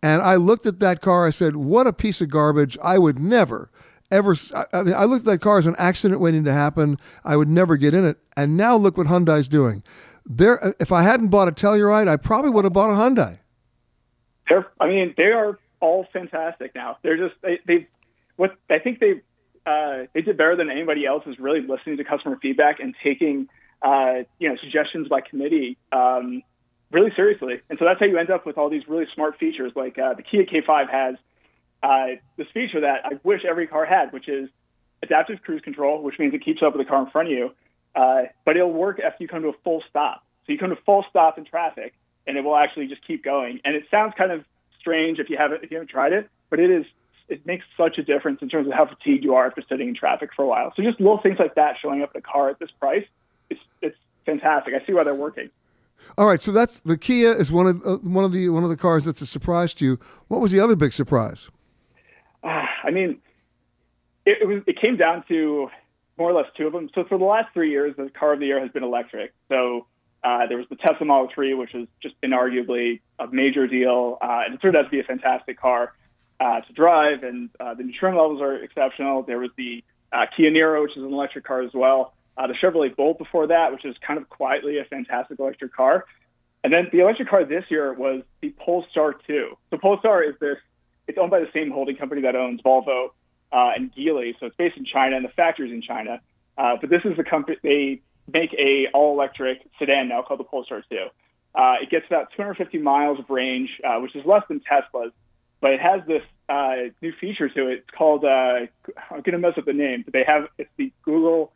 And 0.00 0.22
I 0.22 0.36
looked 0.36 0.64
at 0.66 0.78
that 0.78 1.00
car. 1.00 1.26
I 1.26 1.30
said, 1.30 1.56
"What 1.56 1.86
a 1.88 1.92
piece 1.92 2.20
of 2.20 2.30
garbage! 2.30 2.78
I 2.82 2.98
would 2.98 3.18
never." 3.18 3.70
Ever, 4.10 4.34
I 4.72 4.82
mean, 4.84 4.94
I 4.94 5.04
looked 5.04 5.26
at 5.26 5.32
that 5.32 5.40
car 5.42 5.58
as 5.58 5.66
an 5.66 5.76
accident 5.76 6.18
waiting 6.18 6.42
to 6.44 6.52
happen. 6.52 6.96
I 7.26 7.36
would 7.36 7.48
never 7.48 7.76
get 7.76 7.92
in 7.92 8.06
it. 8.06 8.16
And 8.38 8.56
now 8.56 8.74
look 8.74 8.96
what 8.96 9.06
Hyundai's 9.06 9.48
doing. 9.48 9.82
There, 10.24 10.74
if 10.80 10.92
I 10.92 11.02
hadn't 11.02 11.28
bought 11.28 11.46
a 11.48 11.52
Telluride, 11.52 12.08
I 12.08 12.16
probably 12.16 12.48
would 12.50 12.64
have 12.64 12.72
bought 12.72 12.88
a 12.88 12.94
Hyundai. 12.94 13.38
They're, 14.48 14.66
I 14.80 14.88
mean, 14.88 15.14
they 15.16 15.24
are 15.32 15.58
all 15.80 16.06
fantastic 16.12 16.74
now. 16.74 16.98
They're 17.02 17.16
just 17.16 17.40
they 17.42 17.58
they 17.66 17.88
what 18.36 18.56
I 18.70 18.78
think 18.78 19.00
they 19.00 19.20
uh, 19.66 20.06
they 20.14 20.22
did 20.22 20.36
better 20.36 20.56
than 20.56 20.70
anybody 20.70 21.06
else 21.06 21.24
is 21.26 21.38
really 21.38 21.60
listening 21.60 21.98
to 21.98 22.04
customer 22.04 22.38
feedback 22.40 22.80
and 22.80 22.94
taking 23.02 23.48
uh, 23.82 24.24
you 24.38 24.48
know 24.48 24.56
suggestions 24.56 25.08
by 25.08 25.20
committee 25.20 25.76
um, 25.92 26.42
really 26.90 27.12
seriously. 27.14 27.60
And 27.68 27.78
so 27.78 27.84
that's 27.84 28.00
how 28.00 28.06
you 28.06 28.18
end 28.18 28.30
up 28.30 28.46
with 28.46 28.58
all 28.58 28.70
these 28.70 28.88
really 28.88 29.06
smart 29.14 29.38
features 29.38 29.72
like 29.76 29.98
uh, 29.98 30.14
the 30.14 30.22
Kia 30.22 30.44
K5 30.44 30.90
has 30.90 31.14
uh, 31.82 32.06
this 32.36 32.46
feature 32.52 32.80
that 32.80 33.04
I 33.04 33.20
wish 33.22 33.44
every 33.48 33.66
car 33.66 33.84
had, 33.84 34.12
which 34.12 34.28
is 34.28 34.48
adaptive 35.02 35.42
cruise 35.42 35.62
control, 35.62 36.02
which 36.02 36.18
means 36.18 36.34
it 36.34 36.44
keeps 36.44 36.62
up 36.62 36.74
with 36.74 36.84
the 36.84 36.88
car 36.90 37.04
in 37.04 37.10
front 37.10 37.28
of 37.28 37.32
you, 37.32 37.50
uh, 37.94 38.22
but 38.44 38.56
it'll 38.56 38.72
work 38.72 39.00
after 39.00 39.22
you 39.22 39.28
come 39.28 39.42
to 39.42 39.48
a 39.48 39.58
full 39.64 39.82
stop. 39.88 40.24
So 40.46 40.52
you 40.52 40.58
come 40.58 40.70
to 40.70 40.78
full 40.86 41.04
stop 41.10 41.38
in 41.38 41.44
traffic, 41.44 41.94
and 42.28 42.36
it 42.36 42.44
will 42.44 42.56
actually 42.56 42.86
just 42.86 43.04
keep 43.04 43.24
going. 43.24 43.60
And 43.64 43.74
it 43.74 43.84
sounds 43.90 44.12
kind 44.16 44.30
of 44.30 44.44
strange 44.78 45.18
if 45.18 45.28
you 45.30 45.36
haven't 45.36 45.64
if 45.64 45.70
you 45.70 45.78
haven't 45.78 45.90
tried 45.90 46.12
it, 46.12 46.28
but 46.50 46.60
it 46.60 46.70
is 46.70 46.84
it 47.28 47.44
makes 47.46 47.64
such 47.76 47.98
a 47.98 48.02
difference 48.02 48.40
in 48.40 48.48
terms 48.48 48.66
of 48.68 48.72
how 48.72 48.86
fatigued 48.86 49.24
you 49.24 49.34
are 49.34 49.46
after 49.46 49.62
sitting 49.68 49.88
in 49.88 49.94
traffic 49.94 50.30
for 50.36 50.42
a 50.42 50.46
while. 50.46 50.72
So 50.76 50.82
just 50.82 51.00
little 51.00 51.18
things 51.18 51.38
like 51.38 51.56
that 51.56 51.76
showing 51.80 52.02
up 52.02 52.14
in 52.14 52.20
a 52.20 52.22
car 52.22 52.50
at 52.50 52.58
this 52.58 52.70
price, 52.78 53.06
it's 53.50 53.60
it's 53.82 53.96
fantastic. 54.24 54.74
I 54.74 54.86
see 54.86 54.92
why 54.92 55.04
they're 55.04 55.14
working. 55.14 55.50
All 56.16 56.26
right, 56.26 56.40
so 56.40 56.52
that's 56.52 56.80
the 56.80 56.96
Kia 56.96 57.32
is 57.32 57.50
one 57.50 57.66
of 57.66 57.86
uh, 57.86 57.96
one 57.98 58.24
of 58.24 58.32
the 58.32 58.50
one 58.50 58.62
of 58.62 58.70
the 58.70 58.76
cars 58.76 59.04
that's 59.04 59.22
a 59.22 59.26
surprise 59.26 59.74
to 59.74 59.84
you. 59.84 59.98
What 60.28 60.40
was 60.40 60.52
the 60.52 60.60
other 60.60 60.76
big 60.76 60.92
surprise? 60.92 61.50
Ah, 62.44 62.68
I 62.84 62.90
mean, 62.90 63.18
it, 64.24 64.38
it 64.42 64.48
was 64.48 64.62
it 64.66 64.80
came 64.80 64.96
down 64.96 65.24
to 65.28 65.68
more 66.18 66.30
or 66.30 66.34
less 66.34 66.50
two 66.56 66.66
of 66.66 66.72
them. 66.72 66.90
So 66.94 67.04
for 67.04 67.18
the 67.18 67.24
last 67.24 67.52
three 67.54 67.70
years, 67.70 67.94
the 67.96 68.10
car 68.10 68.32
of 68.32 68.40
the 68.40 68.46
year 68.46 68.60
has 68.60 68.70
been 68.70 68.82
electric. 68.82 69.32
So 69.48 69.86
uh, 70.22 70.46
there 70.46 70.56
was 70.56 70.66
the 70.68 70.76
Tesla 70.76 71.06
Model 71.06 71.28
3, 71.32 71.54
which 71.54 71.72
has 71.72 71.86
just 72.02 72.20
been 72.20 72.32
arguably 72.32 73.00
a 73.18 73.26
major 73.28 73.66
deal, 73.66 74.18
uh, 74.20 74.42
and 74.44 74.54
it 74.54 74.60
turned 74.60 74.76
out 74.76 74.82
to 74.82 74.90
be 74.90 75.00
a 75.00 75.04
fantastic 75.04 75.60
car 75.60 75.94
uh, 76.40 76.60
to 76.60 76.72
drive, 76.72 77.22
and 77.22 77.50
uh, 77.60 77.74
the 77.74 77.92
trim 77.92 78.16
levels 78.16 78.40
are 78.40 78.56
exceptional. 78.56 79.22
There 79.22 79.38
was 79.38 79.50
the 79.56 79.84
uh, 80.12 80.26
Kia 80.36 80.50
Niro, 80.50 80.82
which 80.82 80.96
is 80.96 81.02
an 81.02 81.12
electric 81.12 81.44
car 81.44 81.62
as 81.62 81.72
well. 81.72 82.14
The 82.36 82.54
Chevrolet 82.54 82.94
Bolt 82.94 83.18
before 83.18 83.48
that, 83.48 83.72
which 83.72 83.84
is 83.84 83.96
kind 84.06 84.16
of 84.16 84.28
quietly 84.28 84.78
a 84.78 84.84
fantastic 84.84 85.40
electric 85.40 85.74
car. 85.74 86.04
And 86.62 86.72
then 86.72 86.88
the 86.92 87.00
electric 87.00 87.28
car 87.28 87.44
this 87.44 87.64
year 87.68 87.92
was 87.92 88.22
the 88.40 88.50
Polestar 88.50 89.14
2. 89.26 89.56
So 89.70 89.76
Polestar 89.76 90.22
is 90.22 90.36
this, 90.40 90.56
it's 91.08 91.18
owned 91.18 91.32
by 91.32 91.40
the 91.40 91.48
same 91.52 91.72
holding 91.72 91.96
company 91.96 92.22
that 92.22 92.36
owns 92.36 92.60
Volvo 92.62 93.08
and 93.50 93.92
Geely. 93.92 94.38
So 94.38 94.46
it's 94.46 94.56
based 94.56 94.76
in 94.76 94.84
China 94.84 95.16
and 95.16 95.24
the 95.24 95.30
factory's 95.30 95.72
in 95.72 95.82
China. 95.82 96.20
But 96.56 96.88
this 96.88 97.02
is 97.04 97.16
the 97.16 97.24
company, 97.24 97.56
they 97.64 98.02
make 98.32 98.52
a 98.54 98.86
all 98.92 99.14
electric 99.14 99.58
sedan 99.78 100.08
now 100.08 100.22
called 100.22 100.40
the 100.40 100.44
Polestar 100.44 100.82
2. 100.88 100.96
Uh, 101.54 101.74
it 101.82 101.90
gets 101.90 102.06
about 102.06 102.30
250 102.36 102.78
miles 102.78 103.18
of 103.18 103.28
range, 103.30 103.70
uh, 103.84 103.98
which 103.98 104.14
is 104.14 104.24
less 104.24 104.42
than 104.48 104.60
Tesla's, 104.60 105.12
but 105.60 105.72
it 105.72 105.80
has 105.80 106.02
this 106.06 106.22
uh, 106.48 106.90
new 107.02 107.12
feature 107.20 107.48
to 107.48 107.68
it. 107.68 107.78
It's 107.78 107.90
called, 107.96 108.24
uh, 108.24 108.66
I'm 109.10 109.22
going 109.22 109.32
to 109.32 109.38
mess 109.38 109.54
up 109.56 109.64
the 109.64 109.72
name, 109.72 110.02
but 110.04 110.12
they 110.12 110.24
have, 110.24 110.48
it's 110.58 110.70
the 110.76 110.92
Google 111.02 111.52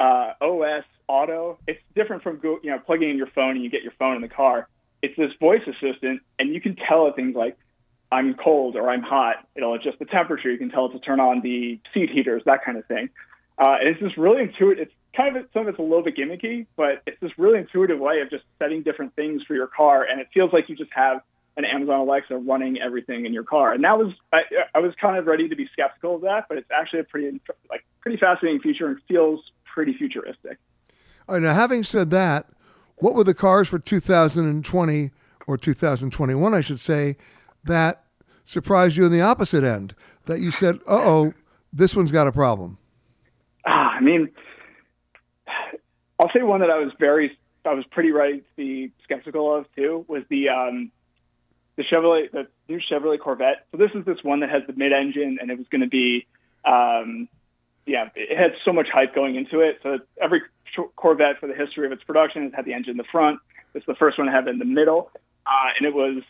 uh, 0.00 0.32
OS 0.40 0.84
Auto. 1.06 1.58
It's 1.66 1.80
different 1.94 2.22
from 2.22 2.38
Go- 2.38 2.58
you 2.62 2.70
know 2.70 2.78
plugging 2.78 3.10
in 3.10 3.16
your 3.16 3.28
phone 3.28 3.52
and 3.52 3.62
you 3.62 3.70
get 3.70 3.82
your 3.82 3.92
phone 3.98 4.16
in 4.16 4.22
the 4.22 4.28
car. 4.28 4.68
It's 5.02 5.16
this 5.16 5.32
voice 5.38 5.62
assistant, 5.66 6.22
and 6.38 6.54
you 6.54 6.60
can 6.60 6.76
tell 6.76 7.06
it 7.06 7.16
things 7.16 7.36
like 7.36 7.56
"I'm 8.10 8.34
cold" 8.34 8.76
or 8.76 8.88
"I'm 8.88 9.02
hot." 9.02 9.46
It'll 9.54 9.74
adjust 9.74 9.98
the 9.98 10.04
temperature. 10.06 10.50
You 10.50 10.58
can 10.58 10.70
tell 10.70 10.86
it 10.86 10.92
to 10.92 10.98
turn 11.00 11.20
on 11.20 11.42
the 11.42 11.78
seat 11.92 12.10
heaters, 12.10 12.42
that 12.46 12.64
kind 12.64 12.78
of 12.78 12.86
thing. 12.86 13.10
Uh, 13.58 13.76
and 13.80 13.88
it's 13.88 14.00
this 14.00 14.16
really 14.16 14.42
intuitive. 14.42 14.88
It's 14.88 14.94
kind 15.16 15.36
of 15.36 15.46
some 15.52 15.62
of 15.62 15.68
it's 15.68 15.78
a 15.78 15.82
little 15.82 16.02
bit 16.02 16.16
gimmicky, 16.16 16.66
but 16.76 17.02
it's 17.06 17.20
this 17.20 17.32
really 17.38 17.58
intuitive 17.58 17.98
way 17.98 18.20
of 18.20 18.30
just 18.30 18.44
setting 18.58 18.82
different 18.82 19.14
things 19.16 19.42
for 19.46 19.54
your 19.54 19.66
car, 19.66 20.04
and 20.04 20.20
it 20.20 20.28
feels 20.32 20.52
like 20.52 20.68
you 20.68 20.76
just 20.76 20.92
have 20.92 21.20
an 21.56 21.64
Amazon 21.64 22.00
Alexa 22.00 22.36
running 22.36 22.78
everything 22.80 23.26
in 23.26 23.32
your 23.32 23.42
car. 23.42 23.72
And 23.72 23.84
that 23.84 23.98
was 23.98 24.12
I, 24.32 24.40
I 24.74 24.78
was 24.78 24.94
kind 25.00 25.16
of 25.18 25.26
ready 25.26 25.48
to 25.48 25.56
be 25.56 25.68
skeptical 25.72 26.16
of 26.16 26.22
that, 26.22 26.46
but 26.48 26.58
it's 26.58 26.70
actually 26.70 27.00
a 27.00 27.04
pretty 27.04 27.40
like 27.68 27.84
pretty 28.00 28.18
fascinating 28.18 28.60
feature 28.60 28.86
and 28.86 28.98
feels 29.08 29.40
pretty 29.72 29.94
futuristic. 29.94 30.58
All 31.28 31.34
right, 31.34 31.42
now, 31.42 31.54
having 31.54 31.84
said 31.84 32.10
that, 32.10 32.46
what 32.96 33.14
were 33.14 33.24
the 33.24 33.34
cars 33.34 33.68
for 33.68 33.78
2020 33.78 35.10
or 35.46 35.56
2021, 35.56 36.54
I 36.54 36.60
should 36.60 36.80
say, 36.80 37.16
that 37.64 38.04
surprised 38.44 38.96
you 38.96 39.06
in 39.06 39.12
the 39.12 39.20
opposite 39.20 39.64
end? 39.64 39.94
That 40.26 40.40
you 40.40 40.50
said, 40.50 40.76
uh 40.86 41.00
oh, 41.02 41.34
this 41.72 41.94
one's 41.94 42.12
got 42.12 42.26
a 42.26 42.32
problem? 42.32 42.78
Ah, 43.66 43.96
I 43.96 44.00
mean, 44.00 44.30
I'll 46.20 46.30
say 46.34 46.42
one 46.42 46.60
that 46.60 46.70
I 46.70 46.78
was 46.78 46.92
very, 46.98 47.36
I 47.64 47.72
was 47.72 47.84
pretty 47.90 48.10
ready 48.10 48.40
to 48.40 48.44
be 48.54 48.92
skeptical 49.04 49.54
of 49.56 49.64
too 49.74 50.04
was 50.06 50.22
the 50.28 50.50
um, 50.50 50.92
the 51.76 51.82
Chevrolet, 51.82 52.30
the 52.30 52.46
new 52.68 52.78
Chevrolet 52.78 53.18
Corvette. 53.18 53.66
So 53.72 53.78
this 53.78 53.90
is 53.94 54.04
this 54.04 54.18
one 54.22 54.40
that 54.40 54.50
has 54.50 54.62
the 54.66 54.74
mid-engine, 54.74 55.38
and 55.40 55.50
it 55.50 55.56
was 55.56 55.66
going 55.68 55.80
to 55.80 55.88
be, 55.88 56.26
um, 56.66 57.26
yeah, 57.86 58.10
it 58.14 58.36
had 58.36 58.52
so 58.66 58.72
much 58.72 58.88
hype 58.92 59.14
going 59.14 59.36
into 59.36 59.60
it. 59.60 59.78
So 59.82 59.98
every 60.20 60.42
Corvette 60.94 61.40
for 61.40 61.46
the 61.46 61.54
history 61.54 61.86
of 61.86 61.92
its 61.92 62.04
production 62.04 62.42
has 62.44 62.52
had 62.54 62.64
the 62.66 62.74
engine 62.74 62.92
in 62.92 62.96
the 62.98 63.04
front. 63.10 63.40
It's 63.74 63.86
the 63.86 63.94
first 63.94 64.18
one 64.18 64.26
to 64.26 64.32
have 64.32 64.46
it 64.46 64.50
in 64.50 64.58
the 64.58 64.66
middle, 64.66 65.10
uh, 65.46 65.70
and 65.78 65.86
it 65.86 65.94
was 65.94 66.22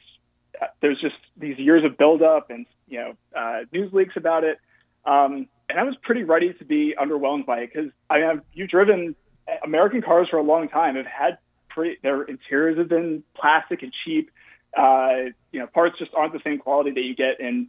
there's 0.80 1.00
just 1.00 1.16
these 1.36 1.58
years 1.58 1.84
of 1.84 1.96
buildup 1.98 2.50
and 2.50 2.66
you 2.86 2.98
know 3.00 3.14
uh, 3.36 3.64
news 3.72 3.92
leaks 3.92 4.14
about 4.16 4.44
it. 4.44 4.58
Um, 5.04 5.48
and 5.68 5.80
I 5.80 5.82
was 5.82 5.96
pretty 6.02 6.22
ready 6.22 6.52
to 6.52 6.64
be 6.64 6.94
underwhelmed 7.00 7.46
by 7.46 7.60
it 7.60 7.72
because 7.74 7.90
I 8.08 8.18
have 8.18 8.42
you've 8.52 8.70
driven 8.70 9.16
American 9.64 10.02
cars 10.02 10.28
for 10.30 10.38
a 10.38 10.42
long 10.42 10.68
time 10.68 10.96
have 10.96 11.06
had 11.06 11.38
pretty 11.68 11.98
their 12.02 12.22
interiors 12.22 12.78
have 12.78 12.88
been 12.88 13.22
plastic 13.34 13.82
and 13.82 13.92
cheap. 14.04 14.30
Uh, 14.76 15.30
you 15.52 15.58
know, 15.58 15.66
parts 15.66 15.98
just 15.98 16.12
aren't 16.14 16.32
the 16.32 16.40
same 16.44 16.58
quality 16.58 16.90
that 16.92 17.00
you 17.00 17.14
get 17.14 17.40
in 17.40 17.68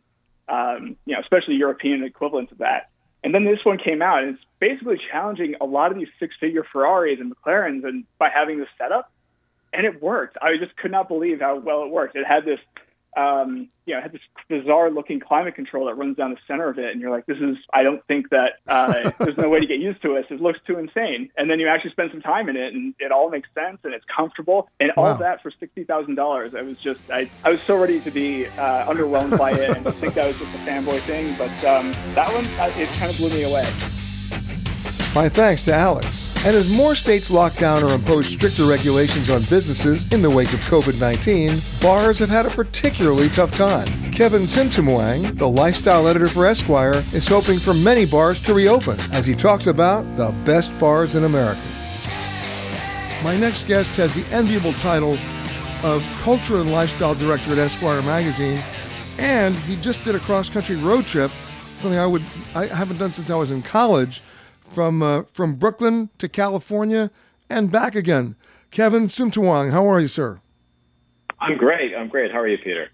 um, 0.51 0.97
you 1.05 1.13
know, 1.13 1.21
especially 1.21 1.55
European 1.55 2.03
equivalents 2.03 2.51
of 2.51 2.59
that. 2.59 2.89
And 3.23 3.33
then 3.33 3.45
this 3.45 3.59
one 3.63 3.77
came 3.77 4.01
out, 4.01 4.23
and 4.23 4.35
it's 4.35 4.43
basically 4.59 4.99
challenging 5.11 5.55
a 5.61 5.65
lot 5.65 5.91
of 5.91 5.97
these 5.97 6.07
six-figure 6.19 6.65
Ferraris 6.71 7.19
and 7.19 7.33
McLarens, 7.33 7.85
and 7.85 8.03
by 8.17 8.29
having 8.29 8.59
this 8.59 8.67
setup, 8.77 9.11
and 9.71 9.85
it 9.85 10.01
worked. 10.01 10.37
I 10.41 10.57
just 10.57 10.75
could 10.75 10.91
not 10.91 11.07
believe 11.07 11.39
how 11.39 11.59
well 11.59 11.83
it 11.83 11.91
worked. 11.91 12.15
It 12.15 12.25
had 12.27 12.45
this 12.45 12.59
um, 13.17 13.69
you 13.85 13.93
know, 13.93 13.99
it 13.99 14.03
had 14.03 14.11
this 14.13 14.21
bizarre 14.47 14.89
looking 14.89 15.19
climate 15.19 15.55
control 15.55 15.85
that 15.87 15.95
runs 15.95 16.15
down 16.15 16.31
the 16.31 16.37
center 16.47 16.69
of 16.69 16.79
it. 16.79 16.91
And 16.91 17.01
you're 17.01 17.09
like, 17.09 17.25
this 17.25 17.37
is, 17.39 17.57
I 17.73 17.83
don't 17.83 18.05
think 18.07 18.29
that 18.29 18.53
uh, 18.67 19.11
there's 19.19 19.37
no 19.37 19.49
way 19.49 19.59
to 19.59 19.65
get 19.65 19.79
used 19.79 20.01
to 20.03 20.13
this. 20.13 20.25
It 20.29 20.41
looks 20.41 20.59
too 20.65 20.77
insane. 20.77 21.29
And 21.35 21.49
then 21.49 21.59
you 21.59 21.67
actually 21.67 21.91
spend 21.91 22.11
some 22.11 22.21
time 22.21 22.47
in 22.47 22.55
it 22.55 22.73
and 22.73 22.93
it 22.99 23.11
all 23.11 23.29
makes 23.29 23.49
sense 23.53 23.79
and 23.83 23.93
it's 23.93 24.05
comfortable. 24.05 24.69
And 24.79 24.91
wow. 24.95 25.03
all 25.05 25.15
that 25.15 25.41
for 25.41 25.51
$60,000. 25.51 26.55
I 26.55 26.61
was 26.61 26.77
just, 26.77 27.01
I, 27.11 27.29
I 27.43 27.49
was 27.49 27.61
so 27.63 27.75
ready 27.75 27.99
to 28.01 28.11
be 28.11 28.47
uh, 28.47 28.85
underwhelmed 28.85 29.37
by 29.37 29.51
it 29.51 29.75
and 29.75 29.85
to 29.85 29.91
think 30.01 30.13
that 30.13 30.27
was 30.27 30.37
just 30.37 30.53
a 30.53 30.69
fanboy 30.69 30.99
thing. 31.01 31.33
But 31.37 31.51
um, 31.65 31.91
that 32.15 32.31
one, 32.33 32.45
uh, 32.59 32.71
it 32.77 32.87
kind 32.99 33.11
of 33.11 33.17
blew 33.17 33.29
me 33.29 33.43
away. 33.43 34.00
My 35.13 35.27
thanks 35.27 35.63
to 35.63 35.73
Alex. 35.73 36.33
And 36.45 36.55
as 36.55 36.71
more 36.71 36.95
states 36.95 37.29
lock 37.29 37.57
down 37.57 37.83
or 37.83 37.93
impose 37.93 38.29
stricter 38.29 38.63
regulations 38.63 39.29
on 39.29 39.41
businesses 39.41 40.05
in 40.13 40.21
the 40.21 40.29
wake 40.29 40.53
of 40.53 40.59
COVID 40.61 41.01
19, 41.01 41.51
bars 41.81 42.17
have 42.19 42.29
had 42.29 42.45
a 42.45 42.49
particularly 42.49 43.27
tough 43.27 43.53
time. 43.53 43.87
Kevin 44.13 44.43
Sintumuang, 44.43 45.37
the 45.37 45.47
lifestyle 45.47 46.07
editor 46.07 46.29
for 46.29 46.45
Esquire, 46.45 47.03
is 47.11 47.27
hoping 47.27 47.59
for 47.59 47.73
many 47.73 48.05
bars 48.05 48.39
to 48.39 48.53
reopen 48.53 48.97
as 49.11 49.25
he 49.25 49.35
talks 49.35 49.67
about 49.67 50.05
the 50.15 50.31
best 50.45 50.77
bars 50.79 51.15
in 51.15 51.25
America. 51.25 51.59
My 53.21 53.35
next 53.35 53.67
guest 53.67 53.93
has 53.97 54.13
the 54.15 54.25
enviable 54.33 54.73
title 54.75 55.17
of 55.83 56.05
Culture 56.21 56.61
and 56.61 56.71
Lifestyle 56.71 57.15
Director 57.15 57.51
at 57.51 57.57
Esquire 57.57 58.01
magazine, 58.03 58.63
and 59.17 59.57
he 59.57 59.75
just 59.75 60.05
did 60.05 60.15
a 60.15 60.19
cross 60.19 60.49
country 60.49 60.77
road 60.77 61.05
trip, 61.05 61.31
something 61.75 61.99
I 61.99 62.05
would 62.05 62.23
I 62.55 62.67
haven't 62.67 62.97
done 62.97 63.11
since 63.11 63.29
I 63.29 63.35
was 63.35 63.51
in 63.51 63.61
college 63.61 64.23
from 64.73 65.01
uh, 65.01 65.23
from 65.33 65.55
Brooklyn 65.55 66.09
to 66.17 66.29
California 66.29 67.11
and 67.49 67.71
back 67.71 67.95
again. 67.95 68.35
Kevin 68.71 69.03
Sintumuang, 69.05 69.71
how 69.71 69.85
are 69.89 69.99
you, 69.99 70.07
sir? 70.07 70.39
I'm 71.39 71.57
great. 71.57 71.93
I'm 71.95 72.07
great. 72.07 72.31
How 72.31 72.39
are 72.39 72.47
you, 72.47 72.57
Peter? 72.57 72.89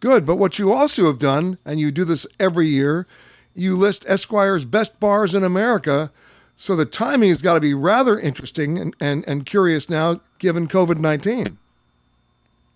Good. 0.00 0.26
But 0.26 0.36
what 0.36 0.58
you 0.58 0.72
also 0.72 1.06
have 1.06 1.18
done, 1.18 1.58
and 1.64 1.78
you 1.78 1.90
do 1.90 2.04
this 2.04 2.26
every 2.40 2.66
year, 2.66 3.06
you 3.54 3.76
list 3.76 4.04
Esquire's 4.06 4.64
best 4.64 4.98
bars 4.98 5.34
in 5.34 5.44
America. 5.44 6.10
So 6.56 6.74
the 6.76 6.84
timing 6.84 7.28
has 7.28 7.42
got 7.42 7.54
to 7.54 7.60
be 7.60 7.74
rather 7.74 8.18
interesting 8.18 8.78
and, 8.78 8.96
and, 9.00 9.24
and 9.28 9.46
curious 9.46 9.88
now, 9.88 10.20
given 10.38 10.66
COVID 10.66 10.98
19. 10.98 11.58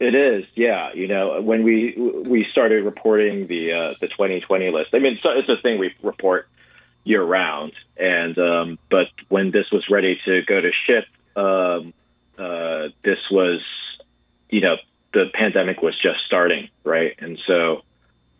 It 0.00 0.14
is, 0.14 0.44
yeah. 0.54 0.92
You 0.92 1.08
know, 1.08 1.40
when 1.40 1.64
we 1.64 1.94
we 1.96 2.46
started 2.52 2.84
reporting 2.84 3.48
the 3.48 3.72
uh, 3.72 3.94
the 4.00 4.06
2020 4.06 4.70
list, 4.70 4.90
I 4.92 5.00
mean, 5.00 5.18
it's 5.22 5.48
a 5.48 5.60
thing 5.60 5.80
we 5.80 5.92
report 6.02 6.48
year 7.08 7.22
round. 7.22 7.72
And 7.96 8.38
um, 8.38 8.78
but 8.90 9.06
when 9.28 9.50
this 9.50 9.66
was 9.72 9.86
ready 9.90 10.20
to 10.26 10.42
go 10.46 10.60
to 10.60 10.70
ship, 10.86 11.04
um, 11.36 11.94
uh, 12.38 12.88
this 13.02 13.18
was, 13.30 13.60
you 14.50 14.60
know, 14.60 14.76
the 15.14 15.24
pandemic 15.32 15.82
was 15.82 15.94
just 16.00 16.18
starting, 16.26 16.68
right? 16.84 17.14
And 17.18 17.38
so, 17.46 17.82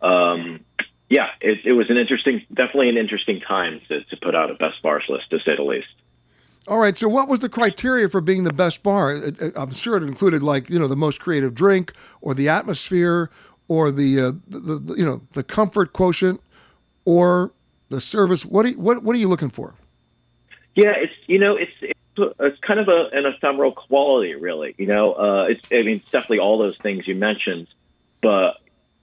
um, 0.07 0.61
yeah, 1.09 1.29
it, 1.41 1.65
it, 1.65 1.73
was 1.73 1.89
an 1.89 1.97
interesting, 1.97 2.43
definitely 2.53 2.91
an 2.91 2.99
interesting 2.99 3.41
time 3.41 3.81
to, 3.89 4.05
to 4.05 4.17
put 4.19 4.35
out 4.35 4.51
a 4.51 4.55
best 4.55 4.83
bars 4.83 5.05
list, 5.09 5.31
to 5.31 5.39
say 5.39 5.57
the 5.57 5.63
least. 5.63 5.89
All 6.69 6.79
right. 6.79 6.97
So, 6.99 7.09
what 7.09 7.29
was 7.29 7.41
the 7.41 7.49
criteria 7.49 8.11
for 8.11 8.21
being 8.21 8.45
the 8.45 8.53
best 8.53 8.83
bar? 8.83 9.17
I'm 9.57 9.73
sure 9.73 9.97
it 9.97 10.03
included, 10.03 10.43
like, 10.43 10.69
you 10.69 10.79
know, 10.79 10.87
the 10.87 10.97
most 10.97 11.19
creative 11.21 11.55
drink, 11.55 11.95
or 12.21 12.35
the 12.35 12.51
atmosphere, 12.51 13.31
or 13.69 13.91
the, 13.91 14.21
uh, 14.21 14.33
the, 14.47 14.79
the 14.79 14.95
you 14.95 15.05
know, 15.05 15.23
the 15.33 15.43
comfort 15.43 15.95
quotient, 15.95 16.43
or 17.07 17.53
the 17.89 18.01
service. 18.01 18.45
What 18.45 18.67
are 18.67 18.71
you, 18.71 18.79
what 18.79 19.03
what 19.03 19.15
are 19.17 19.19
you 19.19 19.29
looking 19.29 19.51
for? 19.51 19.75
Yeah, 20.75 20.93
it's 20.97 21.13
you 21.27 21.39
know 21.39 21.57
it's 21.57 21.73
it's, 22.17 22.59
kind 22.61 22.81
of 22.81 22.89
a, 22.89 23.09
an 23.13 23.27
ephemeral 23.27 23.73
quality, 23.73 24.35
really. 24.35 24.75
You 24.79 24.87
know, 24.87 25.13
uh, 25.15 25.47
it's 25.49 25.67
I 25.73 25.83
mean 25.83 25.97
it's 25.97 26.11
definitely 26.11 26.41
all 26.41 26.59
those 26.59 26.77
things 26.79 27.07
you 27.07 27.15
mentioned, 27.15 27.69
but 28.23 28.55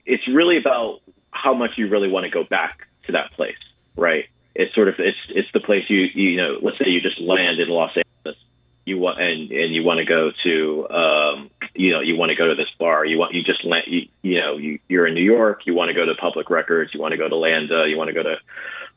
it's 0.04 0.26
really 0.28 0.58
about 0.58 1.00
how 1.30 1.54
much 1.54 1.72
you 1.76 1.88
really 1.88 2.08
want 2.08 2.24
to 2.24 2.30
go 2.30 2.44
back 2.44 2.86
to 3.06 3.12
that 3.12 3.32
place, 3.32 3.56
right? 3.96 4.26
It's 4.54 4.74
sort 4.74 4.88
of 4.88 4.94
it's 4.98 5.18
it's 5.28 5.48
the 5.52 5.60
place 5.60 5.84
you 5.88 6.06
you 6.14 6.36
know. 6.36 6.58
Let's 6.62 6.78
say 6.78 6.88
you 6.88 7.00
just 7.00 7.20
land 7.20 7.60
in 7.60 7.68
Los 7.68 7.90
Angeles, 7.96 8.42
you 8.86 8.98
want 8.98 9.20
and 9.20 9.50
and 9.50 9.74
you 9.74 9.82
want 9.82 9.98
to 9.98 10.04
go 10.06 10.30
to 10.44 10.88
um, 10.88 11.50
you 11.74 11.92
know 11.92 12.00
you 12.00 12.16
want 12.16 12.30
to 12.30 12.36
go 12.36 12.46
to 12.46 12.54
this 12.54 12.70
bar. 12.78 13.04
You 13.04 13.18
want 13.18 13.34
you 13.34 13.42
just 13.42 13.64
land 13.64 13.84
you, 13.88 14.08
you 14.22 14.40
know 14.40 14.56
you, 14.56 14.78
you're 14.88 15.06
in 15.06 15.14
New 15.14 15.24
York. 15.24 15.66
You 15.66 15.74
want 15.74 15.88
to 15.88 15.94
go 15.94 16.06
to 16.06 16.14
Public 16.14 16.48
Records. 16.48 16.94
You 16.94 17.00
want 17.00 17.12
to 17.12 17.18
go 17.18 17.28
to 17.28 17.36
Landa. 17.36 17.84
You 17.88 17.98
want 17.98 18.08
to 18.08 18.14
go 18.14 18.22
to 18.22 18.36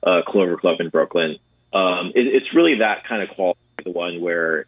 uh, 0.04 0.22
Clover 0.28 0.58
Club 0.58 0.80
in 0.80 0.90
Brooklyn. 0.90 1.38
Um, 1.74 2.14
it, 2.16 2.28
it's 2.28 2.54
really 2.54 2.76
that 2.80 3.06
kind 3.08 3.24
of 3.24 3.36
quality, 3.36 3.60
the 3.84 3.92
one 3.92 4.22
where 4.22 4.66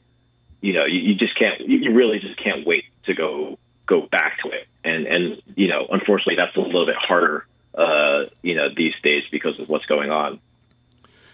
you 0.60 0.74
know 0.74 0.86
you, 0.86 1.00
you 1.00 1.16
just 1.16 1.38
can't, 1.38 1.62
you 1.62 1.94
really 1.94 2.20
just 2.20 2.44
can't 2.44 2.66
wait 2.66 2.86
to 3.06 3.14
go 3.14 3.60
go 3.86 4.02
back 4.02 4.40
to 4.44 4.50
it. 4.50 4.68
And 4.84 5.06
and 5.06 5.42
you 5.56 5.68
know, 5.68 5.86
unfortunately, 5.90 6.36
that's 6.38 6.56
a 6.56 6.62
little 6.62 6.88
bit 6.88 6.96
harder, 6.96 7.46
uh, 7.76 8.32
you 8.42 8.56
know, 8.56 8.70
these 8.76 8.94
days 9.04 9.24
because 9.32 9.60
of 9.60 9.70
what's 9.70 9.86
going 9.86 10.10
on. 10.10 10.40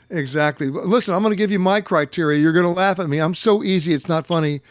Exactly. 0.09 0.69
Listen, 0.69 1.13
I'm 1.13 1.21
going 1.21 1.31
to 1.31 1.37
give 1.37 1.51
you 1.51 1.59
my 1.59 1.81
criteria. 1.81 2.39
You're 2.39 2.53
going 2.53 2.65
to 2.65 2.71
laugh 2.71 2.99
at 2.99 3.09
me. 3.09 3.19
I'm 3.19 3.33
so 3.33 3.63
easy, 3.63 3.93
it's 3.93 4.07
not 4.07 4.25
funny. 4.25 4.61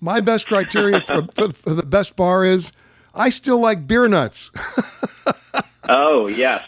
My 0.00 0.20
best 0.20 0.46
criteria 0.46 1.00
for, 1.00 1.26
for, 1.34 1.50
for 1.50 1.74
the 1.74 1.84
best 1.84 2.16
bar 2.16 2.44
is 2.44 2.72
I 3.14 3.30
still 3.30 3.60
like 3.60 3.86
beer 3.86 4.08
nuts. 4.08 4.50
oh 5.88 6.26
yes, 6.26 6.64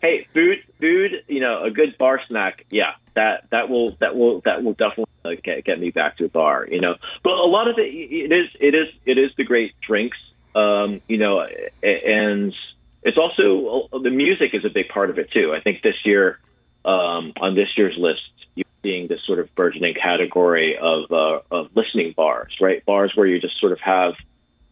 hey, 0.00 0.26
food, 0.32 0.58
food, 0.80 1.24
you 1.28 1.40
know, 1.40 1.64
a 1.64 1.70
good 1.70 1.96
bar 1.98 2.20
snack, 2.28 2.64
yeah, 2.70 2.92
that 3.14 3.44
that 3.50 3.68
will 3.68 3.96
that 4.00 4.16
will 4.16 4.40
that 4.44 4.62
will 4.62 4.74
definitely 4.74 5.36
get, 5.42 5.64
get 5.64 5.80
me 5.80 5.90
back 5.90 6.16
to 6.18 6.24
a 6.24 6.28
bar, 6.28 6.66
you 6.70 6.80
know. 6.80 6.96
But 7.22 7.32
a 7.32 7.46
lot 7.46 7.68
of 7.68 7.78
it, 7.78 7.92
it 7.92 8.32
is 8.32 8.48
it 8.60 8.74
is 8.74 8.88
it 9.04 9.18
is 9.18 9.32
the 9.36 9.44
great 9.44 9.74
drinks, 9.80 10.18
um, 10.54 11.00
you 11.08 11.18
know, 11.18 11.46
and 11.82 12.54
it's 13.02 13.18
also 13.18 13.88
the 13.92 14.10
music 14.10 14.54
is 14.54 14.64
a 14.64 14.70
big 14.70 14.88
part 14.88 15.10
of 15.10 15.18
it 15.18 15.30
too. 15.30 15.52
I 15.54 15.60
think 15.60 15.82
this 15.82 15.96
year, 16.04 16.38
um, 16.84 17.32
on 17.40 17.54
this 17.54 17.68
year's 17.76 17.96
list, 17.98 18.22
you're 18.54 18.64
seeing 18.82 19.08
this 19.08 19.20
sort 19.26 19.38
of 19.38 19.54
burgeoning 19.54 19.94
category 19.94 20.76
of 20.80 21.10
uh, 21.12 21.40
of 21.50 21.70
listening 21.74 22.14
bars, 22.16 22.56
right? 22.60 22.84
Bars 22.84 23.12
where 23.14 23.26
you 23.26 23.40
just 23.40 23.58
sort 23.60 23.72
of 23.72 23.80
have 23.80 24.14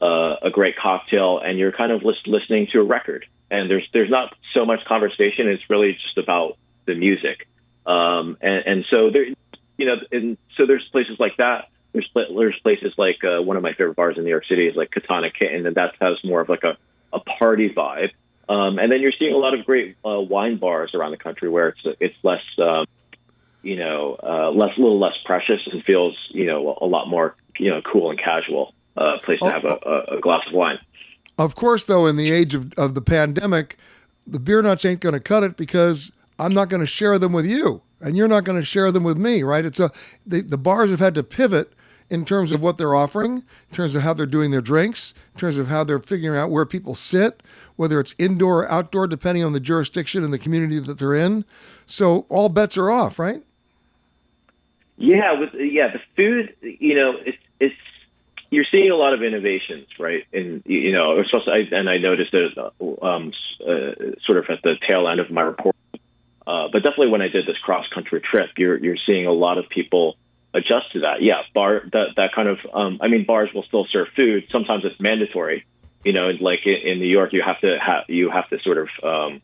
uh, 0.01 0.37
a 0.43 0.51
great 0.51 0.77
cocktail 0.77 1.39
and 1.39 1.59
you're 1.59 1.73
kind 1.73 1.93
of 1.93 2.03
list- 2.03 2.27
listening 2.27 2.69
to 2.73 2.81
a 2.81 2.85
record 2.85 3.27
and 3.51 3.71
there's 3.71 3.89
there's 3.93 4.11
not 4.11 4.35
so 4.55 4.65
much 4.65 4.85
conversation. 4.87 5.49
It's 5.49 5.69
really 5.71 5.93
just 5.93 6.19
about 6.19 6.57
the 6.87 6.95
music, 6.95 7.47
um, 7.87 8.37
and, 8.41 8.67
and 8.67 8.85
so 8.91 9.11
there, 9.11 9.27
you 9.77 9.87
know, 9.87 9.97
and 10.11 10.37
so 10.57 10.67
there's 10.67 10.87
places 10.91 11.17
like 11.19 11.37
that. 11.39 11.69
There's 11.93 12.09
there's 12.15 12.59
places 12.63 12.93
like 12.99 13.23
uh, 13.25 13.43
one 13.43 13.57
of 13.57 13.63
my 13.63 13.73
favorite 13.73 13.97
bars 13.97 14.17
in 14.19 14.25
New 14.25 14.31
York 14.31 14.47
City 14.49 14.67
is 14.67 14.77
like 14.77 14.91
Katana 14.91 15.31
Kitten, 15.31 15.67
and 15.67 15.77
that 15.77 15.95
has 16.01 16.19
more 16.25 16.41
of 16.41 16.49
like 16.49 16.65
a, 16.65 16.77
a 17.13 17.21
party 17.21 17.71
vibe. 17.71 18.11
Um, 18.49 18.79
and 18.79 18.93
then 18.93 19.01
you're 19.01 19.13
seeing 19.19 19.35
a 19.35 19.39
lot 19.39 19.59
of 19.59 19.65
great 19.65 19.97
uh, 20.05 20.21
wine 20.21 20.57
bars 20.57 20.95
around 20.95 21.11
the 21.11 21.17
country 21.17 21.49
where 21.49 21.69
it's 21.69 21.81
it's 22.01 22.15
less, 22.23 22.43
um, 22.59 22.87
you 23.63 23.77
know, 23.77 24.17
uh, 24.23 24.51
less 24.51 24.77
a 24.77 24.81
little 24.81 25.01
less 25.01 25.15
precious 25.25 25.61
and 25.71 25.83
feels 25.83 26.17
you 26.31 26.47
know 26.47 26.79
a 26.81 26.87
lot 26.87 27.09
more 27.09 27.35
you 27.59 27.71
know 27.71 27.83
cool 27.83 28.11
and 28.11 28.19
casual 28.19 28.73
uh, 28.97 29.19
place 29.19 29.41
to 29.41 29.47
oh, 29.47 29.51
have 29.51 29.65
a, 29.65 29.79
a, 29.85 30.17
a 30.17 30.21
glass 30.21 30.43
of 30.47 30.55
wine. 30.55 30.79
Of 31.39 31.55
course, 31.55 31.85
though, 31.85 32.07
in 32.07 32.17
the 32.17 32.31
age 32.31 32.55
of, 32.55 32.73
of 32.79 32.95
the 32.95 33.03
pandemic, 33.03 33.77
the 34.27 34.39
beer 34.39 34.63
nuts 34.63 34.85
ain't 34.85 35.01
going 35.01 35.13
to 35.13 35.21
cut 35.21 35.43
it 35.43 35.57
because 35.57 36.13
I'm 36.39 36.55
not 36.55 36.69
going 36.69 36.81
to 36.81 36.87
share 36.87 37.19
them 37.19 37.33
with 37.33 37.47
you, 37.47 37.83
and 38.01 38.17
you're 38.17 38.29
not 38.29 38.45
going 38.45 38.59
to 38.59 38.65
share 38.65 38.93
them 38.93 39.03
with 39.03 39.17
me, 39.17 39.43
right? 39.43 39.65
It's 39.65 39.81
a 39.81 39.91
the, 40.25 40.41
the 40.41 40.59
bars 40.59 40.91
have 40.91 41.01
had 41.01 41.15
to 41.17 41.23
pivot 41.23 41.73
in 42.09 42.25
terms 42.25 42.53
of 42.53 42.61
what 42.61 42.79
they're 42.79 42.95
offering, 42.95 43.39
in 43.39 43.75
terms 43.75 43.95
of 43.95 44.03
how 44.03 44.15
they're 44.15 44.27
doing 44.27 44.51
their 44.51 44.61
drinks, 44.61 45.15
in 45.35 45.41
terms 45.41 45.59
of 45.59 45.69
how 45.69 45.85
they're 45.85 45.99
figuring 45.99 46.39
out 46.39 46.51
where 46.51 46.65
people 46.65 46.95
sit, 46.95 47.43
whether 47.77 48.01
it's 48.01 48.15
indoor 48.19 48.61
or 48.61 48.71
outdoor, 48.71 49.07
depending 49.07 49.45
on 49.45 49.53
the 49.53 49.61
jurisdiction 49.61 50.25
and 50.25 50.33
the 50.33 50.39
community 50.39 50.79
that 50.79 50.99
they're 50.99 51.15
in. 51.15 51.45
So 51.87 52.27
all 52.29 52.49
bets 52.49 52.79
are 52.79 52.91
off, 52.91 53.19
right? 53.19 53.43
Yeah, 54.97 55.39
with 55.39 55.51
yeah, 55.55 55.89
the 55.93 56.01
food, 56.17 56.57
you 56.63 56.95
know, 56.95 57.13
it's 57.25 57.39
it's 57.61 57.75
you're 58.51 58.65
seeing 58.71 58.91
a 58.91 58.97
lot 58.97 59.13
of 59.13 59.23
innovations, 59.23 59.87
right? 59.99 60.25
And 60.33 60.63
you 60.65 60.93
know, 60.93 61.21
especially, 61.21 61.69
and 61.73 61.91
I 61.91 61.99
noticed 61.99 62.33
it 62.33 62.57
um, 63.03 63.33
uh, 63.61 64.17
sort 64.25 64.39
of 64.39 64.47
at 64.49 64.63
the 64.63 64.77
tail 64.89 65.09
end 65.09 65.21
of 65.21 65.31
my 65.31 65.43
report. 65.43 65.77
Uh, 66.47 66.69
but 66.73 66.79
definitely, 66.85 67.09
when 67.09 67.23
I 67.23 67.29
did 67.29 67.47
this 67.47 67.59
cross 67.59 67.87
country 67.93 68.21
trip, 68.21 68.51
you're 68.57 68.79
you're 68.79 68.97
seeing 69.05 69.27
a 69.27 69.33
lot 69.33 69.59
of 69.59 69.69
people 69.69 70.17
adjust 70.57 70.93
to 70.93 71.01
that. 71.01 71.23
Yeah, 71.23 71.43
bar 71.55 71.83
that 71.93 72.15
that 72.17 72.33
kind 72.35 72.49
of. 72.49 72.59
Um, 72.73 72.99
I 73.01 73.09
mean, 73.09 73.25
bars 73.25 73.51
will 73.55 73.65
still 73.65 73.87
serve 73.91 74.09
food. 74.17 74.45
Sometimes 74.51 74.85
it's 74.85 75.01
mandatory. 75.01 75.67
You 76.05 76.13
know, 76.13 76.31
like 76.41 76.61
in, 76.65 76.77
in 76.85 76.99
New 76.99 77.09
York, 77.09 77.33
you 77.33 77.43
have 77.45 77.61
to 77.61 77.79
have 77.79 78.05
you 78.09 78.31
have 78.31 78.49
to 78.51 78.59
sort 78.61 78.79
of 78.79 78.89
um, 79.03 79.43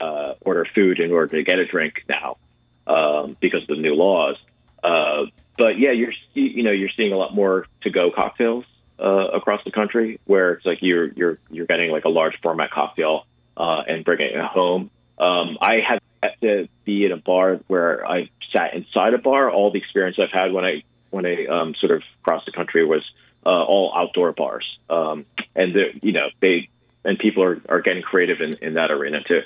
uh, 0.00 0.34
order 0.40 0.66
food 0.74 1.00
in 1.00 1.12
order 1.12 1.36
to 1.36 1.42
get 1.42 1.58
a 1.58 1.66
drink 1.66 2.04
now 2.08 2.38
um, 2.86 3.36
because 3.40 3.62
of 3.62 3.68
the 3.68 3.76
new 3.76 3.94
laws. 3.94 4.36
Uh, 4.82 5.26
but 5.56 5.78
yeah, 5.78 5.92
you're 5.92 6.12
you 6.34 6.62
know 6.62 6.70
you're 6.70 6.90
seeing 6.96 7.12
a 7.12 7.16
lot 7.16 7.34
more 7.34 7.66
to 7.82 7.90
go 7.90 8.10
cocktails 8.10 8.64
uh, 8.98 9.28
across 9.34 9.62
the 9.64 9.70
country 9.70 10.20
where 10.24 10.52
it's 10.52 10.66
like 10.66 10.78
you're 10.80 11.08
you're 11.12 11.38
you're 11.50 11.66
getting 11.66 11.90
like 11.90 12.04
a 12.04 12.08
large 12.08 12.40
format 12.42 12.70
cocktail 12.70 13.26
uh, 13.56 13.82
and 13.86 14.04
bringing 14.04 14.28
it 14.28 14.44
home. 14.44 14.90
Um, 15.18 15.58
I 15.60 15.80
have 15.86 15.97
had 16.22 16.40
to 16.42 16.68
be 16.84 17.04
in 17.04 17.12
a 17.12 17.16
bar 17.16 17.60
where 17.66 18.06
I 18.06 18.30
sat 18.54 18.74
inside 18.74 19.14
a 19.14 19.18
bar. 19.18 19.50
All 19.50 19.70
the 19.70 19.78
experience 19.78 20.18
I've 20.20 20.32
had 20.32 20.52
when 20.52 20.64
I 20.64 20.82
when 21.10 21.26
I 21.26 21.46
um, 21.46 21.74
sort 21.80 21.92
of 21.92 22.02
crossed 22.22 22.46
the 22.46 22.52
country 22.52 22.84
was 22.84 23.02
uh, 23.44 23.48
all 23.48 23.92
outdoor 23.96 24.32
bars, 24.32 24.66
um, 24.90 25.24
and 25.54 25.74
you 26.02 26.12
know 26.12 26.28
they 26.40 26.68
and 27.04 27.18
people 27.18 27.42
are, 27.42 27.60
are 27.68 27.80
getting 27.80 28.02
creative 28.02 28.40
in, 28.40 28.54
in 28.60 28.74
that 28.74 28.90
arena 28.90 29.18
too. 29.26 29.40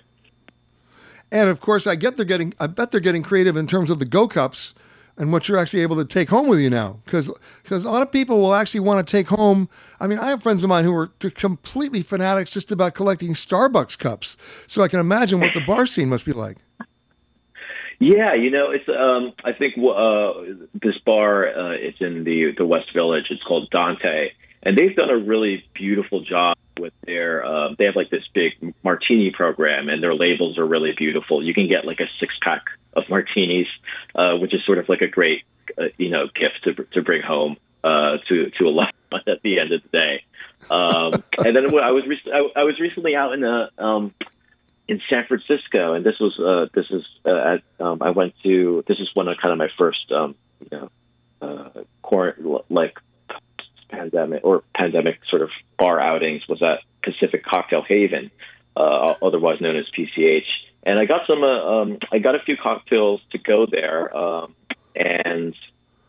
And 1.31 1.49
of 1.49 1.61
course, 1.61 1.87
I 1.87 1.95
get 1.95 2.17
they're 2.17 2.27
getting. 2.27 2.55
I 2.59 2.67
bet 2.67 2.91
they're 2.91 3.01
getting 3.01 3.23
creative 3.23 3.57
in 3.57 3.67
terms 3.67 3.91
of 3.91 3.99
the 3.99 4.05
go 4.05 4.29
cups 4.29 4.75
and 5.16 5.33
what 5.33 5.48
you're 5.48 5.59
actually 5.59 5.83
able 5.83 5.96
to 5.96 6.05
take 6.05 6.29
home 6.29 6.48
with 6.48 6.61
you 6.61 6.70
now. 6.70 7.01
Because 7.05 7.31
because 7.62 7.85
a 7.85 7.90
lot 7.90 8.03
of 8.03 8.11
people 8.11 8.40
will 8.40 8.55
actually 8.55 8.81
want 8.81 9.07
to 9.07 9.11
take 9.11 9.29
home. 9.29 9.68
I 10.01 10.07
mean, 10.07 10.18
I 10.18 10.29
have 10.29 10.42
friends 10.42 10.62
of 10.62 10.68
mine 10.68 10.85
who 10.85 10.94
are 10.94 11.09
completely 11.35 12.03
fanatics 12.03 12.51
just 12.51 12.72
about 12.72 12.94
collecting 12.94 13.35
Starbucks 13.35 13.98
cups. 13.98 14.37
So 14.66 14.83
I 14.83 14.88
can 14.88 15.01
imagine 15.01 15.40
what 15.40 15.55
the 15.55 15.61
bar 15.61 15.87
scene 15.87 16.09
must 16.09 16.25
be 16.25 16.33
like. 16.33 16.59
Yeah, 17.98 18.35
you 18.35 18.51
know, 18.51 18.72
it's. 18.72 18.88
Um, 18.88 19.33
I 19.44 19.53
think 19.53 19.75
uh, 19.79 20.33
this 20.83 20.98
bar. 21.07 21.48
Uh, 21.48 21.70
it's 21.70 22.01
in 22.01 22.25
the 22.25 22.53
the 22.57 22.66
West 22.66 22.92
Village. 22.92 23.27
It's 23.31 23.42
called 23.44 23.70
Dante, 23.70 24.31
and 24.64 24.77
they've 24.77 24.96
done 24.96 25.11
a 25.11 25.18
really 25.18 25.64
beautiful 25.75 26.25
job 26.25 26.57
with 26.79 26.93
their. 27.05 27.45
Uh, 27.45 27.75
they 27.79 27.85
have 27.85 27.97
like 27.97 28.11
this 28.11 28.25
big 28.35 28.75
martini 28.83 29.31
program, 29.31 29.89
and 29.89 30.03
their 30.03 30.15
labels 30.15 30.59
are 30.59 30.67
really 30.67 30.93
beautiful. 30.97 31.43
You 31.43 31.55
can 31.55 31.69
get 31.69 31.85
like 31.85 32.01
a 32.01 32.07
six 32.21 32.35
pack 32.43 32.65
of 32.95 33.05
martinis, 33.09 33.67
uh, 34.15 34.37
which 34.37 34.55
is 34.55 34.65
sort 34.65 34.79
of 34.79 34.89
like 34.89 35.01
a 35.01 35.09
great, 35.09 35.45
uh, 35.79 35.85
you 35.99 36.11
know, 36.11 36.27
gift 36.27 36.65
to 36.65 36.85
to 36.93 37.03
bring 37.03 37.23
home 37.23 37.57
uh, 37.85 38.19
to 38.29 38.51
to 38.59 38.65
a 38.65 38.71
loved 38.71 38.93
one 39.11 39.23
at 39.27 39.43
the 39.43 39.59
end 39.59 39.73
of 39.73 39.83
the 39.83 39.89
day. 39.89 40.25
Um, 40.71 41.25
and 41.45 41.57
then 41.57 41.67
I 41.79 41.91
was 41.91 42.05
re- 42.07 42.33
I, 42.33 42.61
I, 42.61 42.65
was 42.65 42.79
recently 42.81 43.17
out 43.17 43.33
in 43.33 43.45
a 43.45 43.71
um, 43.79 44.15
in 44.89 45.01
San 45.13 45.25
Francisco, 45.27 45.95
and 45.95 46.05
this 46.05 46.19
was 46.21 46.39
uh, 46.39 46.69
this 46.75 46.87
is 46.91 47.05
uh, 47.25 47.55
at, 47.55 47.85
um, 47.85 48.03
I 48.03 48.11
went 48.11 48.35
to 48.45 48.85
this 48.87 48.99
is 48.99 49.11
one 49.15 49.29
of 49.29 49.37
kind 49.41 49.53
of 49.53 49.59
my 49.59 49.69
first 49.79 50.11
um, 50.13 50.35
you 50.61 50.79
know 50.79 50.91
uh, 51.41 51.83
quarant- 52.03 52.65
like 52.71 52.99
pandemic 53.92 54.40
or 54.44 54.64
pandemic 54.74 55.20
sort 55.28 55.42
of 55.42 55.50
bar 55.78 56.00
outings 56.00 56.42
was 56.48 56.62
at 56.62 56.81
Pacific 57.05 57.44
Cocktail 57.44 57.83
Haven, 57.83 58.31
uh, 58.76 59.14
otherwise 59.22 59.61
known 59.61 59.76
as 59.76 59.85
PCH 59.96 60.46
and 60.85 60.98
I 60.98 61.05
got 61.05 61.26
some. 61.26 61.42
Uh, 61.42 61.81
um, 61.81 61.98
I 62.11 62.18
got 62.18 62.35
a 62.35 62.40
few 62.40 62.57
cocktails 62.57 63.20
to 63.31 63.38
go 63.38 63.66
there, 63.70 64.14
um, 64.16 64.55
and 64.94 65.55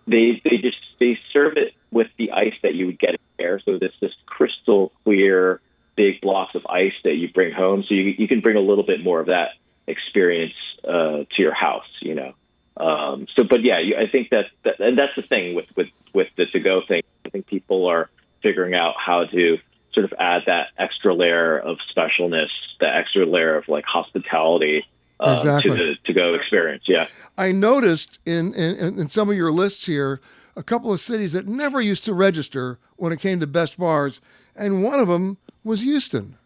they 0.08 0.42
they 0.44 0.58
just 0.58 0.78
they 1.00 1.20
serve 1.32 1.58
it 1.58 1.74
with 1.92 2.08
the 2.18 2.32
ice 2.32 2.56
that 2.64 2.74
you 2.74 2.88
would 2.88 3.00
get 3.00 3.16
there. 3.38 3.60
So 3.60 3.78
this 3.78 3.92
this 4.02 4.14
crystal 4.26 4.92
clear 5.04 5.62
big 5.96 6.22
blocks 6.22 6.56
of 6.56 6.66
ice 6.66 6.94
that 7.04 7.14
you 7.14 7.32
bring 7.32 7.54
home. 7.54 7.84
So 7.88 7.94
you 7.94 8.16
you 8.18 8.28
can 8.28 8.42
bring 8.42 8.58
a 8.58 8.62
little 8.62 8.84
bit 8.84 9.04
more 9.04 9.20
of 9.20 9.28
that 9.28 9.50
experience 9.86 10.56
uh, 10.84 11.26
to 11.30 11.38
your 11.38 11.54
house. 11.54 11.90
You 12.02 12.16
know. 12.16 12.34
Um, 12.76 13.28
so, 13.36 13.44
but 13.48 13.64
yeah, 13.64 13.80
you, 13.82 13.96
I 13.96 14.10
think 14.10 14.32
that, 14.32 14.46
that, 14.64 14.80
and 14.80 14.98
that's 14.98 15.16
the 15.16 15.22
thing 15.22 15.54
with 15.54 15.68
with 15.78 15.90
with 16.16 16.30
the 16.36 16.48
to 16.48 16.60
go 16.60 16.82
thing. 16.88 17.03
I 17.26 17.30
think 17.30 17.48
people 17.48 17.88
are 17.88 18.10
figuring 18.42 18.74
out 18.74 18.96
how 19.04 19.26
to 19.26 19.58
sort 19.94 20.06
of 20.06 20.14
add 20.20 20.44
that 20.48 20.68
extra 20.78 21.14
layer 21.14 21.58
of 21.60 21.78
specialness, 21.96 22.50
the 22.80 22.88
extra 22.88 23.26
layer 23.26 23.56
of 23.56 23.68
like 23.68 23.86
hospitality 23.86 24.86
uh, 25.20 25.36
exactly. 25.38 25.72
to 25.72 25.78
the 25.78 25.96
to 26.06 26.14
go 26.14 26.34
experience. 26.34 26.84
Yeah, 26.88 27.08
I 27.38 27.52
noticed 27.52 28.20
in, 28.26 28.54
in 28.54 29.00
in 29.00 29.08
some 29.08 29.30
of 29.30 29.36
your 29.36 29.52
lists 29.52 29.86
here 29.86 30.20
a 30.56 30.64
couple 30.64 30.92
of 30.92 31.00
cities 31.00 31.34
that 31.34 31.48
never 31.48 31.82
used 31.82 32.04
to 32.06 32.14
register 32.14 32.80
when 32.98 33.12
it 33.12 33.20
came 33.20 33.40
to 33.40 33.48
best 33.48 33.78
bars, 33.78 34.22
and 34.56 34.84
one 34.84 35.00
of 35.00 35.08
them 35.08 35.38
was 35.64 35.82
Houston. 35.82 36.38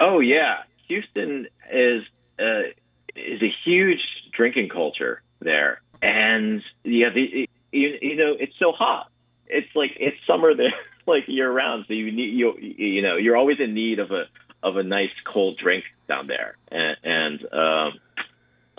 Oh 0.00 0.20
yeah, 0.20 0.62
Houston 0.88 1.46
is 1.72 2.02
uh, 2.38 2.68
is 3.16 3.42
a 3.42 3.52
huge 3.64 4.00
drinking 4.32 4.68
culture 4.68 5.22
there, 5.40 5.80
and 6.02 6.62
yeah, 6.84 7.10
the, 7.10 7.48
you, 7.72 7.98
you 8.00 8.16
know 8.16 8.34
it's 8.38 8.54
so 8.58 8.72
hot. 8.72 9.10
It's 9.48 9.74
like 9.74 9.92
it's 9.98 10.16
summer 10.26 10.54
there 10.54 10.72
like 11.06 11.24
year 11.26 11.50
round. 11.50 11.84
So 11.88 11.94
you 11.94 12.12
need 12.12 12.34
you 12.34 12.54
you 12.58 13.02
know 13.02 13.16
you're 13.16 13.36
always 13.36 13.58
in 13.60 13.74
need 13.74 13.98
of 13.98 14.10
a 14.10 14.24
of 14.62 14.76
a 14.76 14.82
nice 14.82 15.10
cold 15.24 15.56
drink 15.56 15.84
down 16.08 16.26
there, 16.26 16.56
and, 16.70 16.96
and 17.04 17.40
um, 17.52 17.92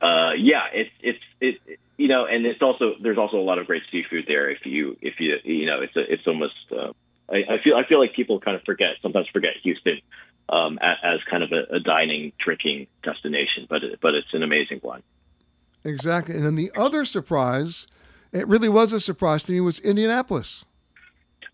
uh, 0.01 0.33
yeah, 0.37 0.63
it's 0.73 0.91
it's 1.01 1.19
it 1.39 1.79
you 1.97 2.07
know, 2.07 2.25
and 2.25 2.45
it's 2.45 2.61
also 2.61 2.93
there's 3.01 3.17
also 3.17 3.37
a 3.37 3.43
lot 3.43 3.59
of 3.59 3.67
great 3.67 3.83
seafood 3.91 4.25
there. 4.27 4.49
If 4.49 4.65
you 4.65 4.97
if 5.01 5.15
you 5.19 5.35
you 5.43 5.65
know, 5.65 5.81
it's 5.81 5.95
a, 5.95 6.13
it's 6.13 6.25
almost 6.27 6.53
uh, 6.71 6.93
I, 7.29 7.55
I 7.55 7.63
feel 7.63 7.75
I 7.75 7.85
feel 7.87 7.99
like 7.99 8.13
people 8.13 8.39
kind 8.39 8.55
of 8.55 8.63
forget 8.63 8.95
sometimes 9.01 9.27
forget 9.33 9.51
Houston 9.63 9.99
um, 10.47 10.79
as, 10.81 11.19
kind 11.29 11.43
of 11.43 11.51
a, 11.51 11.75
a 11.75 11.79
dining 11.79 12.31
drinking 12.43 12.87
destination, 13.03 13.67
but 13.69 13.83
it, 13.83 13.99
but 14.01 14.15
it's 14.15 14.33
an 14.33 14.43
amazing 14.43 14.79
one. 14.81 15.03
Exactly, 15.83 16.35
and 16.35 16.45
then 16.45 16.55
the 16.55 16.71
other 16.75 17.05
surprise, 17.05 17.87
it 18.31 18.47
really 18.47 18.69
was 18.69 18.93
a 18.93 18.99
surprise 18.99 19.43
to 19.45 19.51
me, 19.51 19.59
was 19.61 19.79
Indianapolis. 19.79 20.65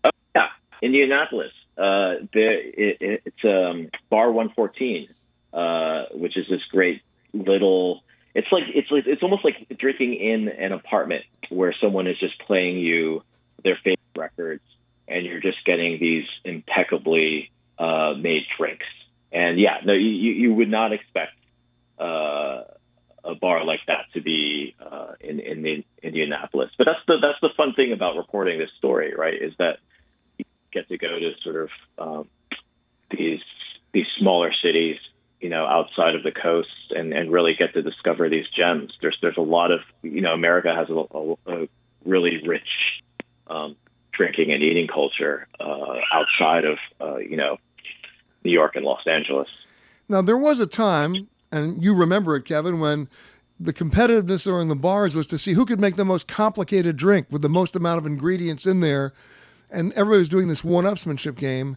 Oh, 0.04 0.10
yeah, 0.34 0.48
Indianapolis. 0.82 1.52
Uh, 1.76 2.26
there, 2.32 2.58
it, 2.58 3.22
it's 3.24 3.44
um, 3.44 3.90
Bar 4.10 4.32
114, 4.32 5.08
uh, 5.52 6.04
which 6.12 6.36
is 6.36 6.46
this 6.48 6.62
great 6.70 7.02
little. 7.32 8.02
It's 8.34 8.48
like 8.50 8.64
it's 8.74 8.90
like 8.90 9.04
it's 9.06 9.22
almost 9.22 9.44
like 9.44 9.66
drinking 9.78 10.14
in 10.14 10.48
an 10.48 10.72
apartment 10.72 11.24
where 11.48 11.74
someone 11.80 12.06
is 12.06 12.18
just 12.18 12.38
playing 12.40 12.78
you 12.78 13.22
their 13.62 13.76
favorite 13.76 13.98
records, 14.16 14.62
and 15.08 15.24
you're 15.24 15.40
just 15.40 15.64
getting 15.64 15.98
these 15.98 16.26
impeccably 16.44 17.50
uh, 17.78 18.14
made 18.18 18.42
drinks. 18.58 18.86
And 19.32 19.58
yeah, 19.58 19.78
no, 19.84 19.92
you, 19.92 20.08
you 20.08 20.54
would 20.54 20.70
not 20.70 20.92
expect 20.92 21.32
uh, 21.98 22.62
a 23.26 23.34
bar 23.34 23.64
like 23.64 23.80
that 23.86 24.06
to 24.14 24.20
be 24.20 24.74
uh, 24.80 25.12
in, 25.20 25.40
in 25.40 25.66
in 25.66 25.84
Indianapolis. 26.02 26.70
But 26.78 26.86
that's 26.86 27.00
the 27.06 27.18
that's 27.20 27.40
the 27.40 27.50
fun 27.56 27.74
thing 27.74 27.92
about 27.92 28.16
reporting 28.16 28.58
this 28.58 28.70
story, 28.78 29.14
right? 29.16 29.34
Is 29.34 29.52
that 29.58 29.78
you 30.38 30.44
get 30.72 30.88
to 30.88 30.98
go 30.98 31.18
to 31.18 31.32
sort 31.42 31.56
of 31.56 31.70
um, 31.98 32.28
these 33.10 33.40
these 33.92 34.06
smaller 34.18 34.52
cities, 34.62 34.96
you 35.40 35.48
know, 35.48 35.66
outside 35.66 36.14
of 36.14 36.22
the 36.22 36.32
coast, 36.32 36.68
and, 36.90 37.12
and 37.12 37.32
really 37.32 37.54
get 37.58 37.74
to 37.74 37.82
discover 37.82 38.28
these 38.28 38.46
gems. 38.56 38.92
There's 39.00 39.18
there's 39.20 39.36
a 39.36 39.42
lot 39.42 39.70
of 39.70 39.80
you 40.02 40.20
know, 40.20 40.32
America 40.32 40.74
has 40.74 40.88
a, 40.90 41.04
a, 41.16 41.62
a 41.62 41.68
really 42.04 42.42
rich 42.46 42.68
um, 43.46 43.76
drinking 44.12 44.52
and 44.52 44.62
eating 44.62 44.86
culture 44.86 45.46
uh, 45.60 45.96
outside 46.12 46.64
of 46.64 46.78
uh, 47.00 47.16
you 47.16 47.36
know 47.36 47.58
New 48.44 48.52
York 48.52 48.76
and 48.76 48.84
Los 48.84 49.06
Angeles. 49.06 49.48
Now 50.08 50.22
there 50.22 50.36
was 50.36 50.60
a 50.60 50.66
time, 50.66 51.28
and 51.52 51.82
you 51.82 51.94
remember 51.94 52.36
it, 52.36 52.44
Kevin, 52.44 52.80
when 52.80 53.08
the 53.58 53.72
competitiveness 53.72 54.44
during 54.44 54.68
the 54.68 54.76
bars 54.76 55.14
was 55.14 55.26
to 55.28 55.38
see 55.38 55.54
who 55.54 55.64
could 55.64 55.80
make 55.80 55.96
the 55.96 56.04
most 56.04 56.28
complicated 56.28 56.96
drink 56.96 57.26
with 57.30 57.42
the 57.42 57.48
most 57.48 57.74
amount 57.74 57.98
of 57.98 58.06
ingredients 58.06 58.66
in 58.66 58.80
there 58.80 59.12
and 59.70 59.92
everybody 59.94 60.20
was 60.20 60.28
doing 60.28 60.48
this 60.48 60.64
one-upsmanship 60.64 61.36
game. 61.36 61.76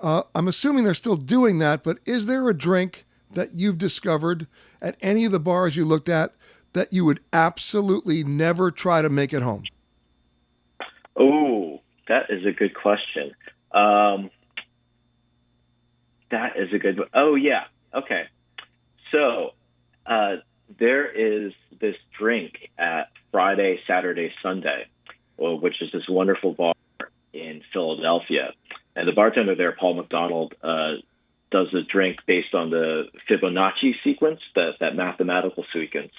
Uh, 0.00 0.22
I'm 0.34 0.48
assuming 0.48 0.84
they're 0.84 0.94
still 0.94 1.16
doing 1.16 1.58
that, 1.58 1.82
but 1.82 1.98
is 2.04 2.26
there 2.26 2.48
a 2.48 2.56
drink 2.56 3.04
that 3.32 3.54
you've 3.54 3.78
discovered 3.78 4.46
at 4.80 4.96
any 5.00 5.24
of 5.24 5.32
the 5.32 5.40
bars 5.40 5.76
you 5.76 5.84
looked 5.84 6.08
at 6.08 6.34
that 6.72 6.92
you 6.92 7.04
would 7.04 7.20
absolutely 7.32 8.24
never 8.24 8.70
try 8.70 9.02
to 9.02 9.08
make 9.08 9.32
at 9.32 9.42
home? 9.42 9.64
Oh, 11.16 11.80
that 12.08 12.26
is 12.28 12.44
a 12.44 12.52
good 12.52 12.74
question. 12.74 13.34
Um, 13.72 14.30
that 16.30 16.56
is 16.56 16.72
a 16.72 16.78
good. 16.78 17.00
Oh 17.14 17.34
yeah. 17.36 17.64
Okay. 17.94 18.24
So 19.12 19.50
uh, 20.06 20.36
there 20.78 21.10
is 21.10 21.52
this 21.80 21.96
drink 22.18 22.52
at 22.78 23.10
Friday, 23.30 23.80
Saturday, 23.86 24.32
Sunday 24.42 24.86
which 25.36 25.80
is 25.80 25.90
this 25.92 26.08
wonderful 26.08 26.52
bar 26.52 26.74
in 27.32 27.62
Philadelphia. 27.72 28.52
And 28.96 29.08
the 29.08 29.12
bartender 29.12 29.54
there, 29.54 29.72
Paul 29.72 29.94
McDonald, 29.94 30.54
uh, 30.62 30.94
does 31.50 31.68
a 31.74 31.82
drink 31.82 32.18
based 32.26 32.54
on 32.54 32.70
the 32.70 33.04
Fibonacci 33.28 33.92
sequence, 34.02 34.40
that, 34.54 34.74
that 34.80 34.96
mathematical 34.96 35.64
sequence. 35.72 36.12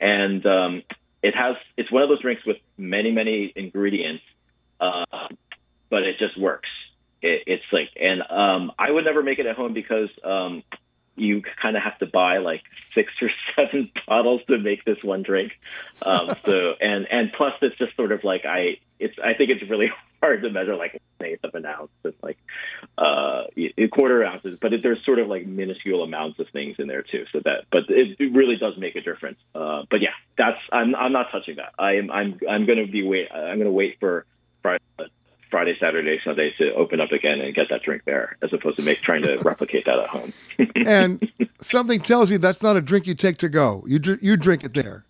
And 0.00 0.44
um, 0.46 0.82
it 1.22 1.34
has 1.34 1.56
it's 1.76 1.90
one 1.90 2.02
of 2.02 2.08
those 2.08 2.22
drinks 2.22 2.44
with 2.46 2.56
many, 2.78 3.10
many 3.12 3.52
ingredients, 3.54 4.22
uh, 4.80 5.04
but 5.90 6.02
it 6.02 6.16
just 6.18 6.38
works. 6.38 6.68
It, 7.22 7.42
it's 7.46 7.64
like, 7.72 7.90
and 8.00 8.22
um, 8.22 8.72
I 8.78 8.90
would 8.90 9.04
never 9.04 9.22
make 9.22 9.38
it 9.38 9.46
at 9.46 9.56
home 9.56 9.74
because 9.74 10.08
um, 10.24 10.62
you 11.16 11.42
kind 11.60 11.76
of 11.76 11.82
have 11.82 11.98
to 11.98 12.06
buy 12.06 12.38
like 12.38 12.62
six 12.94 13.12
or 13.20 13.30
seven 13.56 13.90
bottles 14.06 14.40
to 14.48 14.58
make 14.58 14.84
this 14.84 15.02
one 15.02 15.22
drink. 15.22 15.52
Um, 16.02 16.34
so 16.46 16.74
and 16.80 17.06
and 17.10 17.32
plus 17.36 17.54
it's 17.62 17.76
just 17.78 17.96
sort 17.96 18.12
of 18.12 18.24
like 18.24 18.44
I 18.44 18.78
it's 18.98 19.16
I 19.22 19.34
think 19.34 19.50
it's 19.50 19.68
really 19.68 19.90
hard 20.22 20.42
to 20.42 20.50
measure 20.50 20.76
like 20.76 20.94
an 20.94 21.26
eighth 21.26 21.44
of 21.44 21.54
an 21.54 21.66
ounce. 21.66 21.90
It's 22.04 22.22
like 22.22 22.38
uh, 22.98 23.44
quarter 23.92 24.26
ounces, 24.26 24.58
but 24.60 24.72
it, 24.72 24.82
there's 24.82 25.04
sort 25.04 25.18
of 25.18 25.28
like 25.28 25.46
minuscule 25.46 26.02
amounts 26.02 26.38
of 26.38 26.48
things 26.52 26.76
in 26.78 26.88
there 26.88 27.02
too. 27.02 27.24
So 27.32 27.40
that 27.44 27.64
but 27.70 27.84
it, 27.88 28.16
it 28.18 28.32
really 28.34 28.56
does 28.56 28.74
make 28.78 28.96
a 28.96 29.00
difference. 29.00 29.38
Uh, 29.54 29.82
but 29.90 30.00
yeah, 30.00 30.14
that's 30.36 30.58
I'm 30.72 30.94
I'm 30.94 31.12
not 31.12 31.26
touching 31.32 31.56
that. 31.56 31.74
I'm 31.78 32.10
I'm 32.10 32.66
going 32.66 32.84
to 32.84 32.90
be 32.90 33.02
wait 33.02 33.28
I'm 33.32 33.56
going 33.56 33.64
to 33.64 33.72
wait 33.72 33.96
for 34.00 34.26
Friday 34.62 34.82
Friday, 35.50 35.76
Saturday, 35.80 36.20
Sunday 36.24 36.52
to 36.58 36.72
open 36.74 37.00
up 37.00 37.12
again 37.12 37.40
and 37.40 37.54
get 37.54 37.68
that 37.70 37.82
drink 37.82 38.04
there, 38.04 38.36
as 38.42 38.52
opposed 38.52 38.76
to 38.76 38.82
make 38.82 39.00
trying 39.02 39.22
to 39.22 39.36
replicate 39.44 39.84
that 39.86 39.98
at 39.98 40.08
home. 40.08 40.32
and 40.86 41.30
something 41.60 42.00
tells 42.00 42.30
you 42.30 42.38
that's 42.38 42.62
not 42.62 42.76
a 42.76 42.80
drink 42.80 43.06
you 43.06 43.14
take 43.14 43.38
to 43.38 43.48
go. 43.48 43.84
You 43.86 43.98
dr- 43.98 44.22
you 44.22 44.36
drink 44.36 44.64
it 44.64 44.74
there. 44.74 45.04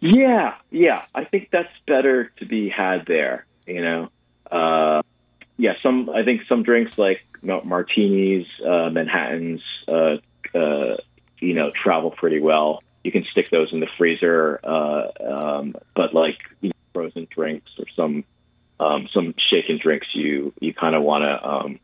Yeah, 0.00 0.54
yeah. 0.70 1.04
I 1.14 1.24
think 1.24 1.48
that's 1.50 1.72
better 1.86 2.30
to 2.38 2.46
be 2.46 2.68
had 2.68 3.06
there. 3.06 3.46
You 3.66 3.82
know, 3.82 4.08
uh, 4.50 5.02
yeah. 5.56 5.74
Some 5.82 6.10
I 6.10 6.24
think 6.24 6.42
some 6.48 6.62
drinks 6.62 6.98
like 6.98 7.20
martinis, 7.42 8.46
uh, 8.64 8.90
Manhattan's, 8.90 9.62
uh, 9.88 10.16
uh, 10.54 10.96
you 11.38 11.54
know, 11.54 11.70
travel 11.70 12.10
pretty 12.10 12.40
well. 12.40 12.82
You 13.02 13.10
can 13.10 13.24
stick 13.30 13.50
those 13.50 13.72
in 13.72 13.80
the 13.80 13.88
freezer, 13.96 14.60
uh, 14.62 15.08
um, 15.24 15.74
but 15.94 16.14
like 16.14 16.36
you 16.60 16.68
know, 16.68 16.74
frozen 16.92 17.26
drinks 17.30 17.70
or 17.78 17.86
some 17.96 18.24
um, 18.80 19.08
some 19.14 19.34
shaken 19.50 19.78
drinks 19.80 20.08
you 20.14 20.52
you 20.60 20.74
kind 20.74 20.94
of 20.94 21.02
want 21.02 21.22
to 21.22 21.48
um, 21.48 21.80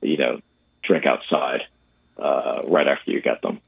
you 0.00 0.16
know 0.16 0.40
drink 0.82 1.04
outside 1.04 1.62
uh, 2.18 2.62
right 2.68 2.86
after 2.86 3.10
you 3.10 3.20
get 3.20 3.42
them. 3.42 3.60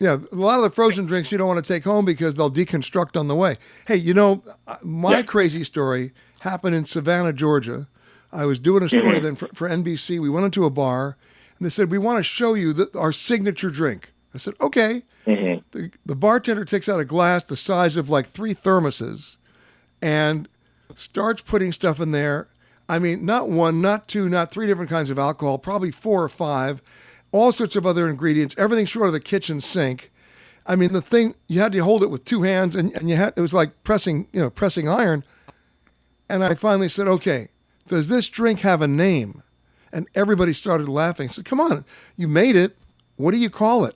Yeah, 0.00 0.16
a 0.32 0.34
lot 0.34 0.56
of 0.56 0.64
the 0.64 0.70
frozen 0.70 1.06
drinks 1.06 1.30
you 1.30 1.38
don't 1.38 1.46
want 1.46 1.64
to 1.64 1.72
take 1.72 1.84
home 1.84 2.04
because 2.04 2.34
they'll 2.34 2.50
deconstruct 2.50 3.18
on 3.18 3.28
the 3.28 3.36
way. 3.36 3.56
Hey, 3.86 3.96
you 3.96 4.12
know, 4.12 4.42
uh, 4.66 4.76
my 4.82 5.18
yeah. 5.18 5.22
crazy 5.22 5.62
story 5.62 6.12
happened 6.40 6.74
in 6.74 6.84
Savannah, 6.84 7.32
Georgia. 7.32 7.86
I 8.32 8.44
was 8.44 8.58
doing 8.58 8.82
a 8.82 8.88
story 8.88 9.14
mm-hmm. 9.14 9.22
then 9.22 9.36
for, 9.36 9.48
for, 9.54 9.68
NBC. 9.68 10.20
We 10.20 10.28
went 10.28 10.46
into 10.46 10.64
a 10.64 10.70
bar 10.70 11.16
and 11.58 11.64
they 11.64 11.70
said, 11.70 11.90
We 11.90 11.98
want 11.98 12.18
to 12.18 12.24
show 12.24 12.54
you 12.54 12.72
the, 12.72 12.98
our 12.98 13.12
signature 13.12 13.70
drink. 13.70 14.12
I 14.34 14.38
said, 14.38 14.54
Okay. 14.60 15.04
Mm-hmm. 15.26 15.60
The, 15.70 15.90
the 16.04 16.16
bartender 16.16 16.64
takes 16.64 16.88
out 16.88 16.98
a 16.98 17.04
glass 17.04 17.44
the 17.44 17.56
size 17.56 17.96
of 17.96 18.10
like 18.10 18.30
three 18.30 18.54
thermoses 18.54 19.36
and 20.02 20.48
starts 20.94 21.40
putting 21.40 21.72
stuff 21.72 22.00
in 22.00 22.12
there. 22.12 22.48
I 22.88 22.98
mean, 22.98 23.24
not 23.24 23.48
one, 23.48 23.80
not 23.80 24.08
two, 24.08 24.28
not 24.28 24.50
three 24.50 24.66
different 24.66 24.90
kinds 24.90 25.10
of 25.10 25.18
alcohol, 25.18 25.58
probably 25.58 25.90
four 25.90 26.22
or 26.22 26.28
five, 26.28 26.82
all 27.32 27.50
sorts 27.50 27.76
of 27.76 27.86
other 27.86 28.08
ingredients, 28.08 28.54
everything 28.58 28.86
short 28.86 29.06
of 29.06 29.12
the 29.12 29.20
kitchen 29.20 29.60
sink. 29.60 30.12
I 30.66 30.76
mean, 30.76 30.92
the 30.92 31.02
thing 31.02 31.34
you 31.46 31.60
had 31.60 31.72
to 31.72 31.78
hold 31.80 32.02
it 32.02 32.10
with 32.10 32.24
two 32.24 32.42
hands, 32.42 32.76
and, 32.76 32.92
and 32.94 33.10
you 33.10 33.16
had 33.16 33.34
it 33.36 33.40
was 33.40 33.52
like 33.52 33.84
pressing, 33.84 34.28
you 34.32 34.40
know, 34.40 34.50
pressing 34.50 34.88
iron. 34.88 35.24
And 36.28 36.42
I 36.42 36.54
finally 36.54 36.88
said, 36.88 37.06
"Okay, 37.06 37.48
does 37.86 38.08
this 38.08 38.28
drink 38.28 38.60
have 38.60 38.80
a 38.80 38.88
name?" 38.88 39.42
And 39.92 40.08
everybody 40.14 40.52
started 40.52 40.88
laughing. 40.88 41.28
I 41.28 41.32
said, 41.32 41.44
"Come 41.44 41.60
on, 41.60 41.84
you 42.16 42.28
made 42.28 42.56
it. 42.56 42.76
What 43.16 43.32
do 43.32 43.36
you 43.36 43.50
call 43.50 43.84
it?" 43.84 43.94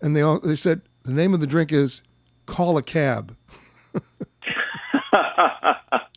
And 0.00 0.14
they 0.14 0.22
all 0.22 0.38
they 0.38 0.54
said 0.54 0.82
the 1.04 1.12
name 1.12 1.34
of 1.34 1.40
the 1.40 1.46
drink 1.46 1.72
is 1.72 2.02
"Call 2.46 2.78
a 2.78 2.82
Cab." 2.82 3.36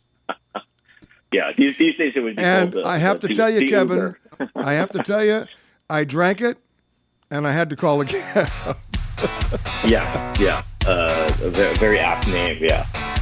yeah, 1.34 1.50
these, 1.58 1.74
these 1.78 1.96
days 1.96 2.12
it 2.14 2.20
would 2.20 2.36
be. 2.36 2.42
And 2.42 2.80
I 2.84 2.98
have 2.98 3.18
to 3.20 3.28
tell 3.28 3.50
you, 3.50 3.68
Kevin, 3.68 4.14
I 4.54 4.74
have 4.74 4.90
to 4.92 5.00
tell 5.00 5.24
you, 5.24 5.46
I 5.90 6.04
drank 6.04 6.40
it, 6.40 6.58
and 7.30 7.46
I 7.46 7.52
had 7.52 7.70
to 7.70 7.76
call 7.76 8.00
again. 8.00 8.22
yeah, 9.84 10.32
yeah, 10.38 10.62
uh, 10.86 11.28
a 11.42 11.50
very, 11.50 11.74
very 11.74 11.98
apt 11.98 12.28
name. 12.28 12.58
Yeah. 12.62 13.13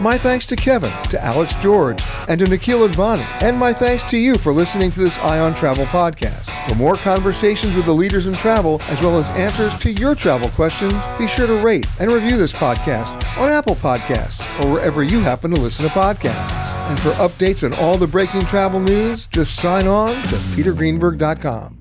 My 0.00 0.18
thanks 0.18 0.44
to 0.46 0.56
Kevin, 0.56 0.92
to 1.04 1.24
Alex 1.24 1.54
George, 1.54 2.02
and 2.28 2.38
to 2.40 2.46
Nikhil 2.46 2.86
Advani. 2.86 3.24
And 3.42 3.56
my 3.56 3.72
thanks 3.72 4.04
to 4.04 4.18
you 4.18 4.36
for 4.36 4.52
listening 4.52 4.90
to 4.90 5.00
this 5.00 5.18
Eye 5.18 5.38
on 5.38 5.54
Travel 5.54 5.86
podcast. 5.86 6.50
For 6.68 6.74
more 6.74 6.96
conversations 6.96 7.74
with 7.74 7.86
the 7.86 7.94
leaders 7.94 8.26
in 8.26 8.34
travel, 8.34 8.82
as 8.82 9.00
well 9.00 9.18
as 9.18 9.30
answers 9.30 9.74
to 9.76 9.90
your 9.90 10.14
travel 10.14 10.50
questions, 10.50 11.02
be 11.18 11.26
sure 11.26 11.46
to 11.46 11.54
rate 11.64 11.86
and 11.98 12.12
review 12.12 12.36
this 12.36 12.52
podcast 12.52 13.26
on 13.38 13.48
Apple 13.48 13.76
Podcasts 13.76 14.46
or 14.62 14.70
wherever 14.70 15.02
you 15.02 15.20
happen 15.20 15.50
to 15.52 15.60
listen 15.60 15.86
to 15.86 15.90
podcasts. 15.90 16.72
And 16.90 17.00
for 17.00 17.12
updates 17.12 17.64
on 17.64 17.72
all 17.72 17.96
the 17.96 18.06
breaking 18.06 18.42
travel 18.42 18.80
news, 18.80 19.26
just 19.28 19.56
sign 19.56 19.86
on 19.86 20.22
to 20.24 20.34
petergreenberg.com. 20.34 21.78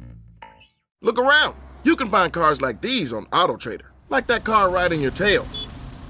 Look 1.01 1.19
around. 1.19 1.55
You 1.83 1.97
can 1.97 2.09
find 2.09 2.31
cars 2.31 2.61
like 2.61 2.79
these 2.81 3.11
on 3.11 3.25
AutoTrader, 3.27 3.87
like 4.09 4.27
that 4.27 4.45
car 4.45 4.69
riding 4.69 5.01
your 5.01 5.11
tail. 5.11 5.45